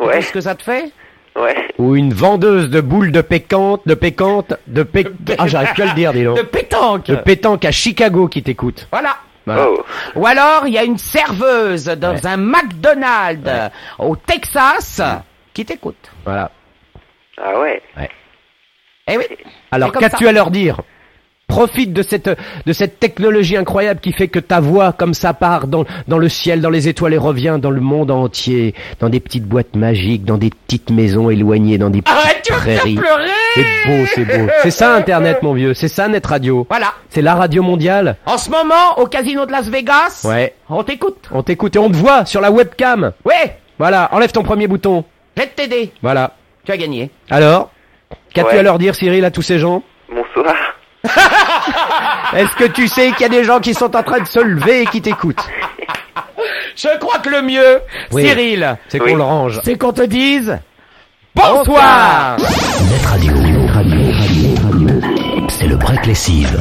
[0.00, 0.14] Ouais.
[0.14, 0.90] Qu'est-ce que ça te fait?
[1.38, 1.54] Ouais.
[1.76, 5.06] Ou une vendeuse de boules de pécante, de pécante, de pé...
[5.36, 6.38] Ah, j'arrive plus à le dire, dis donc.
[6.38, 7.04] De pétanque.
[7.04, 8.88] De pétanque à Chicago qui t'écoute.
[8.90, 9.18] Voilà.
[9.44, 9.66] Voilà.
[9.68, 9.84] Oh.
[10.16, 15.02] Ou alors, il y a une serveuse dans un McDonald's au Texas
[15.52, 16.10] qui t'écoute.
[16.24, 16.50] Voilà.
[17.36, 17.82] Ah ouais.
[19.10, 19.24] Eh oui.
[19.70, 20.80] Alors, qu'as-tu à leur dire?
[21.48, 22.30] Profite de cette,
[22.64, 26.28] de cette technologie incroyable qui fait que ta voix, comme ça, part dans, dans le
[26.28, 30.24] ciel, dans les étoiles et revient dans le monde entier, dans des petites boîtes magiques,
[30.24, 32.94] dans des petites maisons éloignées, dans des petites Arrête, prairies.
[32.94, 34.48] pleurer C'est beau, c'est beau.
[34.62, 35.74] C'est ça Internet, mon vieux.
[35.74, 36.68] C'est ça Net Radio.
[36.70, 36.92] Voilà.
[37.08, 38.16] C'est la radio mondiale.
[38.26, 40.54] En ce moment, au casino de Las Vegas, Ouais.
[40.68, 41.28] on t'écoute.
[41.32, 43.10] On t'écoute et on te voit sur la webcam.
[43.24, 44.08] Ouais, Voilà.
[44.12, 45.04] Enlève ton premier bouton.
[45.36, 45.90] je vais t'aider.
[46.00, 46.34] Voilà.
[46.64, 47.10] Tu as gagné.
[47.28, 47.72] Alors?
[48.34, 48.58] Qu'as-tu Ouais.
[48.58, 49.82] à leur dire, Cyril, à tous ces gens?
[50.08, 50.54] Bonsoir.
[52.34, 54.38] Est-ce que tu sais qu'il y a des gens qui sont en train de se
[54.40, 55.48] lever et qui t'écoutent?
[56.76, 57.80] Je crois que le mieux,
[58.12, 58.22] Oui.
[58.26, 59.10] Cyril, C'est Oui.
[59.12, 59.60] qu'on le range.
[59.64, 60.58] c'est qu'on te dise
[61.34, 62.36] bonsoir.
[62.38, 63.32] Net Radio,
[63.72, 65.00] Radio, Net Radio.
[65.48, 66.60] C'est le break lessive.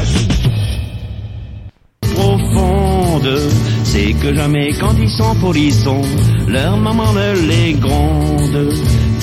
[2.15, 3.39] profonde,
[3.83, 6.01] c'est que jamais quand ils sont polissons,
[6.47, 8.73] leur maman ne les gronde.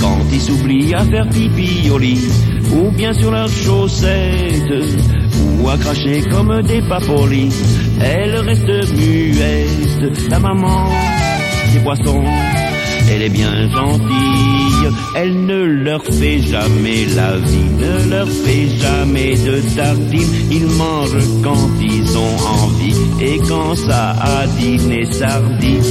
[0.01, 2.29] Quand ils s'oublient à faire pipi au lit,
[2.73, 4.63] ou bien sur leurs chaussettes,
[5.61, 7.53] ou à cracher comme des papolis,
[8.01, 10.31] elles restent muettes.
[10.31, 10.89] La maman
[11.73, 12.25] des poissons,
[13.11, 19.35] elle est bien gentille, elle ne leur fait jamais la vie, ne leur fait jamais
[19.37, 25.83] de tartines, ils mangent quand ils ont envie, et quand ça a dîné sardine.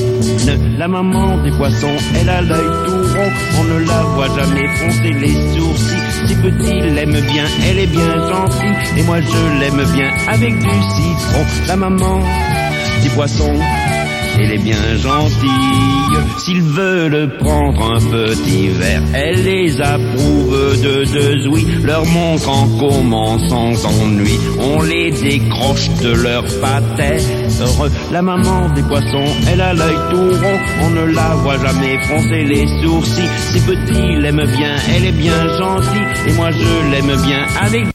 [0.78, 3.05] La maman des poissons, elle a l'œil tout
[3.59, 8.28] on ne la voit jamais froncer les sourcils, si petit l'aime bien, elle est bien
[8.28, 11.45] gentille, et moi je l'aime bien avec du citron.
[11.68, 12.22] La maman
[13.03, 13.53] des poissons,
[14.39, 15.49] elle est bien gentille.
[16.38, 22.67] S'ils veulent prendre un petit verre, elle les approuve de deux ouïes, leur montre en
[22.79, 24.39] comment sans ennui.
[24.59, 27.23] On les décroche de leur pater.
[28.11, 32.43] La maman des poissons, elle a l'œil tout rond, on ne la voit jamais froncer
[32.43, 33.29] les sourcils.
[33.51, 37.95] Si petit l'aime bien, elle est bien gentille, et moi je l'aime bien avec